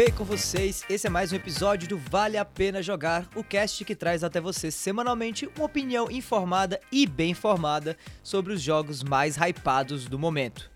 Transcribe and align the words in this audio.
Bem 0.00 0.10
com 0.10 0.24
vocês? 0.24 0.82
Esse 0.88 1.08
é 1.08 1.10
mais 1.10 1.30
um 1.30 1.36
episódio 1.36 1.86
do 1.86 1.98
Vale 1.98 2.38
a 2.38 2.44
Pena 2.46 2.82
Jogar, 2.82 3.28
o 3.36 3.44
cast 3.44 3.84
que 3.84 3.94
traz 3.94 4.24
até 4.24 4.40
você 4.40 4.70
semanalmente 4.70 5.46
uma 5.54 5.66
opinião 5.66 6.10
informada 6.10 6.80
e 6.90 7.06
bem 7.06 7.32
informada 7.32 7.98
sobre 8.22 8.54
os 8.54 8.62
jogos 8.62 9.02
mais 9.02 9.36
hypados 9.36 10.06
do 10.06 10.18
momento. 10.18 10.70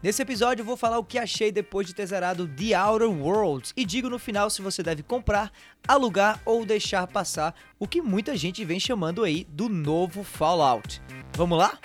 Nesse 0.00 0.22
episódio 0.22 0.62
eu 0.62 0.64
vou 0.64 0.76
falar 0.76 0.96
o 1.00 1.04
que 1.04 1.18
achei 1.18 1.50
depois 1.50 1.88
de 1.88 1.92
ter 1.92 2.06
zerado 2.06 2.46
The 2.46 2.80
Outer 2.80 3.10
Worlds 3.10 3.74
e 3.76 3.84
digo 3.84 4.08
no 4.08 4.16
final 4.16 4.48
se 4.48 4.62
você 4.62 4.80
deve 4.80 5.02
comprar, 5.02 5.50
alugar 5.88 6.40
ou 6.44 6.64
deixar 6.64 7.08
passar 7.08 7.56
o 7.80 7.88
que 7.88 8.00
muita 8.00 8.36
gente 8.36 8.64
vem 8.64 8.78
chamando 8.78 9.24
aí 9.24 9.44
do 9.50 9.68
novo 9.68 10.22
Fallout. 10.22 11.02
Vamos 11.34 11.58
lá? 11.58 11.76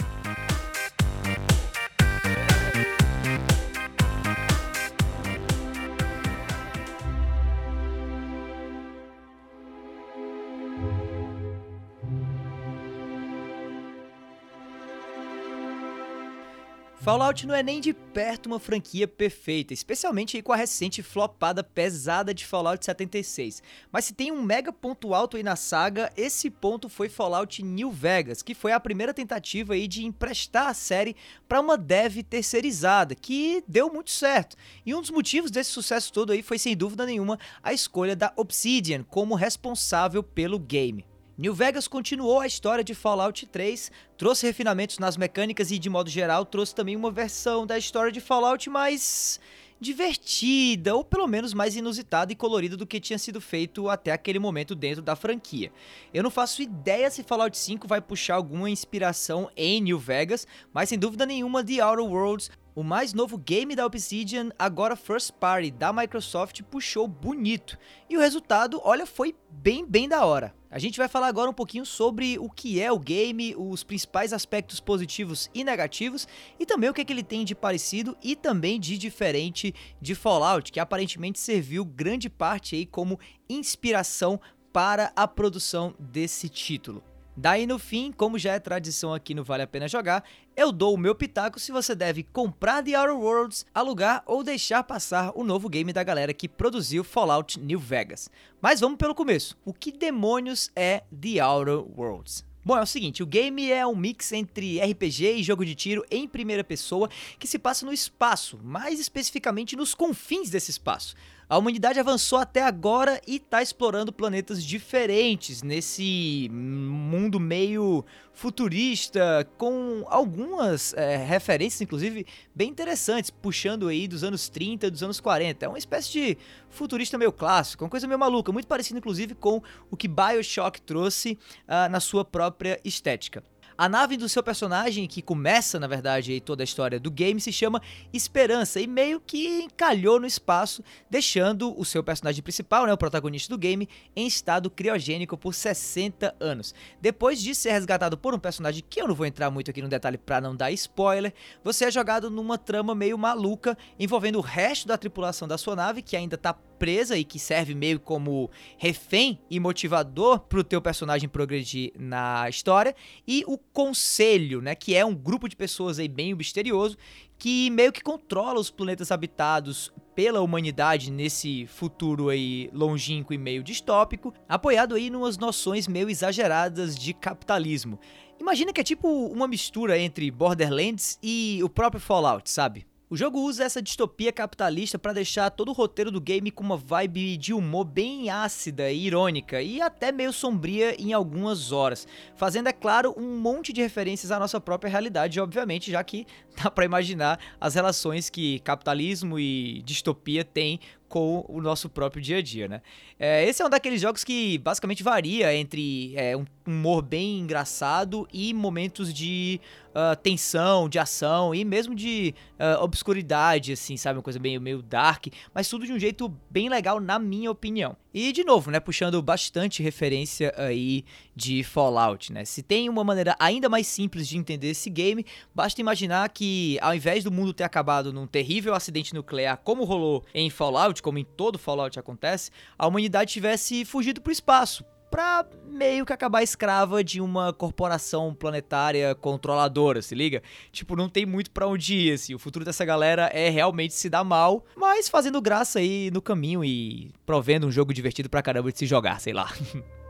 Fallout 17.04 17.46
não 17.46 17.54
é 17.54 17.62
nem 17.62 17.82
de 17.82 17.92
perto 17.92 18.46
uma 18.46 18.62
franquia 18.62 19.06
perfeita, 19.06 19.74
especialmente 19.74 20.42
com 20.42 20.54
a 20.54 20.56
recente 20.56 21.04
flopada 21.04 21.62
pesada 21.62 22.34
de 22.34 22.46
Fallout 22.46 22.86
76. 22.86 23.62
Mas 23.92 24.06
se 24.06 24.14
tem 24.14 24.32
um 24.32 24.42
mega 24.42 24.72
ponto 24.72 25.14
alto 25.14 25.36
aí 25.36 25.44
na 25.44 25.58
saga, 25.58 26.10
esse 26.16 26.50
ponto 26.50 26.88
foi 26.88 27.10
Fallout 27.10 27.62
New 27.62 27.92
Vegas, 27.92 28.42
que 28.42 28.56
foi 28.56 28.72
a 28.72 28.80
primeira 28.80 29.14
tentativa 29.14 29.74
aí 29.74 29.86
de 29.86 30.06
emprestar 30.06 30.68
a 30.68 30.74
série 30.74 31.14
para 31.46 31.60
uma 31.60 31.78
dev 31.78 32.24
terceirizada, 32.24 33.16
que 33.16 33.62
deu 33.68 33.92
muito 33.92 34.10
certo. 34.10 34.56
E 34.86 34.96
um 34.96 35.02
dos 35.02 35.12
motivos 35.12 35.52
desse 35.52 35.72
sucesso 35.72 36.14
todo 36.14 36.32
aí 36.32 36.42
foi 36.42 36.58
sem 36.58 36.74
dúvida 36.74 37.06
nenhuma 37.06 37.38
a 37.62 37.74
escolha 37.74 38.16
da 38.16 38.32
Obsidian 38.38 39.04
como 39.04 39.36
responsável 39.36 40.24
pelo 40.24 40.58
game. 40.58 41.06
New 41.36 41.52
Vegas 41.56 41.88
continuou 41.88 42.40
a 42.40 42.46
história 42.46 42.84
de 42.84 42.94
Fallout 42.94 43.48
3, 43.48 43.92
trouxe 44.16 44.46
refinamentos 44.46 45.00
nas 45.00 45.18
mecânicas 45.18 45.72
e, 45.72 45.80
de 45.80 45.90
modo 45.90 46.08
geral, 46.08 46.46
trouxe 46.46 46.76
também 46.76 46.96
uma 46.96 47.10
versão 47.10 47.66
da 47.66 47.76
história 47.76 48.12
de 48.12 48.22
Fallout 48.22 48.70
mais 48.70 49.40
divertida, 49.82 50.96
ou 50.96 51.04
pelo 51.04 51.28
menos 51.28 51.52
mais 51.52 51.76
inusitada 51.76 52.32
e 52.32 52.36
colorida 52.36 52.78
do 52.78 52.86
que 52.86 53.00
tinha 53.00 53.18
sido 53.18 53.42
feito 53.42 53.90
até 53.90 54.12
aquele 54.12 54.38
momento 54.38 54.76
dentro 54.76 55.02
da 55.02 55.16
franquia. 55.16 55.72
Eu 56.14 56.22
não 56.22 56.30
faço 56.30 56.62
ideia 56.62 57.10
se 57.10 57.24
Fallout 57.24 57.58
5 57.58 57.88
vai 57.88 58.00
puxar 58.00 58.36
alguma 58.36 58.70
inspiração 58.70 59.50
em 59.58 59.82
New 59.82 59.98
Vegas, 59.98 60.46
mas 60.72 60.90
sem 60.90 61.00
dúvida 61.00 61.26
nenhuma 61.26 61.64
The 61.64 61.84
Outer 61.84 62.06
Worlds 62.06 62.52
o 62.76 62.84
mais 62.84 63.14
novo 63.14 63.38
game 63.38 63.76
da 63.76 63.86
Obsidian, 63.86 64.50
agora 64.58 64.96
first 64.96 65.32
party 65.34 65.72
da 65.72 65.94
Microsoft, 65.94 66.62
puxou 66.64 67.08
bonito. 67.08 67.78
E 68.10 68.18
o 68.18 68.20
resultado, 68.20 68.82
olha, 68.84 69.06
foi 69.06 69.36
bem, 69.50 69.86
bem 69.86 70.10
da 70.10 70.26
hora. 70.26 70.54
A 70.72 70.80
gente 70.80 70.98
vai 70.98 71.08
falar 71.08 71.28
agora 71.28 71.50
um 71.50 71.54
pouquinho 71.54 71.86
sobre 71.86 72.40
o 72.40 72.50
que 72.50 72.82
é 72.82 72.92
o 72.92 72.98
game, 72.98 73.56
os 73.56 73.84
principais 73.84 74.34
aspectos 74.34 74.80
positivos 74.80 75.50
e 75.54 75.64
negativos, 75.64 76.28
e 76.60 76.66
também 76.66 76.90
o 76.90 76.94
que, 76.94 77.02
é 77.02 77.06
que 77.06 77.14
ele 77.14 77.24
tem 77.24 77.46
de 77.46 77.54
parecido 77.54 78.18
e 78.24 78.36
também 78.36 78.80
de 78.80 78.98
diferente 78.98 79.74
de 80.02 80.16
Fallout, 80.16 80.72
que 80.72 80.80
aparentemente 80.80 81.40
serviu 81.40 81.86
grande 81.86 82.28
parte 82.28 82.76
aí 82.76 82.88
como 82.88 83.20
inspiração 83.48 84.42
para 84.72 85.14
a 85.16 85.28
produção 85.28 85.94
desse 86.00 86.50
título. 86.50 87.04
Daí 87.36 87.66
no 87.66 87.80
fim, 87.80 88.12
como 88.12 88.38
já 88.38 88.54
é 88.54 88.60
tradição 88.60 89.12
aqui 89.12 89.34
no 89.34 89.44
Vale 89.44 89.64
a 89.64 89.68
Pena 89.68 89.88
Jogar, 89.88 90.24
eu 90.56 90.72
dou 90.72 90.94
o 90.94 90.98
meu 90.98 91.16
pitaco 91.16 91.60
se 91.60 91.72
você 91.72 91.96
deve 91.96 92.22
comprar 92.22 92.84
The 92.84 92.96
Outer 92.96 93.18
Worlds, 93.18 93.66
alugar 93.74 94.22
ou 94.28 94.44
deixar 94.44 94.84
passar 94.84 95.32
o 95.34 95.44
novo 95.44 95.68
game 95.68 95.92
da 95.92 96.04
galera 96.04 96.34
que 96.34 96.48
produziu 96.48 97.04
Fallout 97.04 97.60
New 97.60 97.80
Vegas. 97.80 98.30
Mas 98.62 98.80
vamos 98.80 98.98
pelo 98.98 99.16
começo. 99.16 99.58
O 99.66 99.74
que 99.74 99.92
demônios 99.92 100.72
é 100.76 101.04
The 101.20 101.44
Outer 101.44 101.84
Worlds? 102.00 102.46
Bom, 102.66 102.78
é 102.78 102.82
o 102.82 102.86
seguinte, 102.86 103.22
o 103.22 103.26
game 103.26 103.70
é 103.70 103.86
um 103.86 103.96
mix 103.96 104.32
entre 104.32 104.80
RPG 104.80 105.34
e 105.34 105.44
jogo 105.44 105.66
de 105.66 105.76
tiro 105.76 106.06
em 106.10 106.26
primeira 106.26 106.64
pessoa 106.64 107.10
que 107.38 107.46
se 107.46 107.60
passa 107.60 107.86
no 107.86 107.92
espaço, 107.92 108.58
mais 108.64 109.02
especificamente 109.02 109.76
nos 109.76 109.94
confins 109.94 110.50
desse 110.50 110.72
espaço. 110.72 111.14
A 111.50 111.58
humanidade 111.58 112.00
avançou 112.00 112.40
até 112.40 112.62
agora 112.62 113.22
e 113.28 113.36
está 113.36 113.62
explorando 113.62 114.14
planetas 114.14 114.64
diferentes 114.64 115.62
nesse 115.62 116.50
mundo 116.52 117.40
meio 117.40 118.06
futurista, 118.32 119.48
com 119.58 120.06
algumas 120.08 120.94
é, 120.94 121.18
referências, 121.18 121.82
inclusive, 121.82 122.26
bem 122.56 122.70
interessantes, 122.70 123.30
puxando 123.30 123.88
aí 123.88 124.08
dos 124.08 124.24
anos 124.24 124.50
30, 124.50 124.90
dos 124.90 125.04
anos 125.04 125.20
40. 125.20 125.66
É 125.66 125.70
uma 125.70 125.78
espécie 125.78 126.12
de 126.12 126.38
futurista 126.70 127.18
meio 127.18 127.32
clássico, 127.32 127.84
uma 127.84 127.90
coisa 127.90 128.08
meio 128.08 128.20
maluca, 128.20 128.52
muito 128.52 128.68
parecido, 128.68 128.98
inclusive, 128.98 129.36
com 129.36 129.62
o 129.92 129.98
que 129.98 130.08
Bioshock 130.08 130.82
trouxe 130.82 131.38
uh, 131.68 131.90
na 131.92 132.00
sua 132.00 132.26
própria 132.26 132.80
estética. 132.84 133.44
A 133.78 133.90
nave 133.90 134.18
do 134.18 134.30
seu 134.30 134.44
personagem, 134.44 135.08
que 135.08 135.22
começa, 135.22 135.80
na 135.80 135.88
verdade, 135.88 136.40
toda 136.40 136.62
a 136.62 136.66
história 136.66 137.00
do 137.00 137.10
game, 137.10 137.42
se 137.42 137.52
chama 137.52 137.82
Esperança 138.14 138.80
e 138.80 138.86
meio 138.86 139.20
que 139.20 139.64
encalhou 139.64 140.20
no 140.20 140.28
espaço, 140.28 140.84
deixando 141.10 141.78
o 141.80 141.84
seu 141.84 142.04
personagem 142.04 142.44
principal, 142.44 142.86
né, 142.86 142.94
o 142.94 142.98
protagonista 142.98 143.54
do 143.54 143.58
game, 143.58 143.90
em 144.16 144.28
estado 144.28 144.70
criogênico 144.70 145.36
por 145.36 145.54
60 145.54 146.36
anos. 146.40 146.76
Depois 147.02 147.42
de 147.42 147.56
ser 147.56 147.72
resgatado 147.72 148.18
por 148.18 148.34
um 148.34 148.40
personagem 148.40 148.84
que 148.88 149.02
eu 149.02 149.08
não 149.08 149.16
vou 149.16 149.26
entrar 149.26 149.50
muito 149.50 149.72
aqui 149.72 149.82
no 149.82 149.90
detalhe 149.90 150.18
para 150.18 150.40
não 150.40 150.56
dar 150.56 150.72
spoiler, 150.72 151.34
você 151.64 151.86
é 151.86 151.92
jogado 151.92 152.30
numa 152.30 152.58
trama 152.58 152.94
meio 152.94 153.18
maluca 153.18 153.78
envolvendo 154.00 154.38
o 154.38 154.42
resto 154.42 154.88
da 154.88 154.98
tripulação 154.98 155.48
da 155.48 155.58
sua 155.58 155.76
nave, 155.76 156.02
que 156.02 156.16
ainda 156.16 156.38
tá 156.38 156.56
presa 156.84 157.18
e 157.18 157.24
que 157.24 157.40
serve 157.40 157.74
meio 157.74 157.98
como 157.98 158.52
refém 158.78 159.40
e 159.50 159.58
motivador 159.58 160.42
pro 160.42 160.66
teu 160.66 160.82
personagem 160.82 161.30
progredir 161.30 161.94
na 161.98 162.50
história, 162.50 162.94
e 163.26 163.42
o 163.48 163.58
Conselho, 163.58 164.62
né, 164.62 164.76
que 164.76 164.94
é 164.94 165.06
um 165.06 165.16
grupo 165.16 165.48
de 165.48 165.56
pessoas 165.56 165.98
aí 165.98 166.10
bem 166.10 166.36
misterioso 166.36 166.98
que 167.38 167.70
meio 167.70 167.94
que 167.94 168.02
controla 168.02 168.60
os 168.60 168.70
planetas 168.70 169.14
habitados 169.14 169.94
pela 170.14 170.42
humanidade 170.42 171.10
nesse 171.10 171.66
futuro 171.68 172.28
aí 172.28 172.70
longínquo 172.74 173.34
e 173.34 173.38
meio 173.38 173.64
distópico, 173.64 174.34
apoiado 174.48 174.94
aí 174.94 175.10
numas 175.10 175.38
noções 175.38 175.88
meio 175.88 176.10
exageradas 176.10 176.98
de 176.98 177.14
capitalismo. 177.14 177.98
Imagina 178.38 178.74
que 178.74 178.82
é 178.82 178.84
tipo 178.84 179.08
uma 179.08 179.48
mistura 179.48 179.98
entre 179.98 180.30
Borderlands 180.30 181.18
e 181.24 181.62
o 181.64 181.70
próprio 181.70 182.02
Fallout, 182.02 182.50
sabe? 182.50 182.86
O 183.14 183.16
jogo 183.16 183.42
usa 183.42 183.64
essa 183.64 183.80
distopia 183.80 184.34
capitalista 184.34 184.98
para 184.98 185.14
deixar 185.14 185.52
todo 185.52 185.70
o 185.70 185.72
roteiro 185.72 186.10
do 186.10 186.20
game 186.20 186.50
com 186.50 186.64
uma 186.64 186.76
vibe 186.76 187.38
de 187.38 187.54
humor 187.54 187.86
bem 187.86 188.32
ácida 188.32 188.92
e 188.92 189.06
irônica 189.06 189.62
e 189.62 189.80
até 189.80 190.12
meio 190.12 190.34
sombria 190.34 191.00
em 191.00 191.14
algumas 191.14 191.72
horas, 191.72 192.08
fazendo, 192.36 192.70
é 192.70 192.74
claro, 192.74 193.14
um 193.16 193.38
monte 193.38 193.72
de 193.72 193.84
referências 193.84 194.32
à 194.32 194.40
nossa 194.40 194.60
própria 194.60 194.90
realidade, 194.90 195.40
obviamente, 195.40 195.92
já 195.92 196.04
que 196.04 196.26
dá 196.58 196.72
para 196.72 196.86
imaginar 196.86 197.40
as 197.62 197.76
relações 197.76 198.32
que 198.32 198.58
capitalismo 198.62 199.38
e 199.38 199.84
distopia 199.84 200.44
têm 200.44 200.80
com 201.08 201.46
o 201.48 201.62
nosso 201.62 201.88
próprio 201.88 202.20
dia 202.20 202.38
a 202.38 202.42
dia, 202.42 202.68
né? 202.68 202.82
É, 203.20 203.48
esse 203.48 203.62
é 203.62 203.66
um 203.68 203.70
daqueles 203.70 204.02
jogos 204.02 204.24
que 204.24 204.58
basicamente 204.58 205.04
varia 205.04 205.56
entre 205.56 206.12
é, 206.16 206.36
um 206.36 206.44
humor 206.66 207.04
bem 207.04 207.38
engraçado 207.38 208.28
e 208.34 208.52
momentos 208.52 209.14
de 209.14 209.62
uh, 209.94 210.16
tensão, 210.22 210.90
de 210.90 211.00
ação 211.00 211.54
e 211.54 211.64
mesmo 211.64 211.96
de 211.96 212.34
uh, 212.60 212.84
obscuridade, 212.84 213.72
assim, 213.72 213.96
sabe? 213.98 214.18
Uma 214.18 214.24
coisa 214.24 214.40
meio, 214.40 214.60
meio 214.60 214.82
dark, 214.82 215.28
mas 215.54 215.70
tudo 215.70 215.86
de 215.86 215.94
um 215.94 216.00
jeito 216.00 216.34
bem 216.50 216.70
legal, 216.70 217.00
na 217.00 217.18
minha 217.20 217.52
opinião. 217.52 217.96
E 218.14 218.32
de 218.32 218.44
novo, 218.44 218.70
né, 218.70 218.80
puxando 218.80 219.22
bastante 219.24 219.82
referência 219.82 220.54
aí 220.56 221.04
de 221.36 221.64
Fallout, 221.64 222.32
né? 222.32 222.46
Se 222.46 222.62
tem 222.62 222.88
uma 222.88 223.04
maneira 223.04 223.36
ainda 223.40 223.68
mais 223.68 223.88
simples 223.88 224.28
de 224.28 224.38
entender 224.38 224.70
esse 224.70 224.90
game, 224.90 225.26
basta 225.54 225.82
imaginar 225.82 226.30
que 226.30 226.78
ao 226.80 226.94
invés 226.94 227.24
do 227.24 227.32
mundo 227.32 227.54
ter 227.54 227.64
acabado 227.64 228.14
num 228.14 228.28
terrível 228.28 228.76
acidente 228.76 229.16
nuclear, 229.16 229.58
como 229.58 229.84
rolou 229.84 230.24
em 230.34 230.50
Fallout, 230.50 231.02
como 231.02 231.18
em 231.18 231.24
todo 231.24 231.58
Fallout 231.58 231.98
acontece, 231.98 232.52
a 232.78 232.88
humanidade 232.88 233.34
tivesse 233.34 233.84
fugido 233.84 234.22
para 234.22 234.30
o 234.30 234.34
espaço, 234.34 234.86
pra 235.14 235.46
meio 235.68 236.08
que 236.08 236.12
acabar 236.12 236.42
escrava 236.42 237.04
de 237.04 237.22
uma 237.22 237.54
corporação 237.54 238.34
planetária 238.34 239.14
controladora, 239.14 240.02
se 240.02 240.16
liga? 240.16 240.42
Tipo, 240.72 240.96
não 240.96 241.08
tem 241.08 241.24
muito 241.24 241.52
para 241.52 241.68
onde 241.68 241.94
ir, 241.94 242.14
assim. 242.14 242.34
O 242.34 242.40
futuro 242.40 242.66
dessa 242.66 242.84
galera 242.84 243.30
é 243.32 243.48
realmente 243.48 243.94
se 243.94 244.10
dar 244.10 244.24
mal, 244.24 244.66
mas 244.76 245.08
fazendo 245.08 245.40
graça 245.40 245.78
aí 245.78 246.10
no 246.12 246.20
caminho 246.20 246.66
e 246.66 247.12
provendo 247.28 247.68
um 247.68 247.72
jogo 247.72 247.94
divertido 247.94 248.28
pra 248.28 248.42
caramba 248.42 248.72
de 248.72 248.80
se 248.80 248.88
jogar, 248.88 249.22
sei 249.22 249.34
lá. 249.34 249.54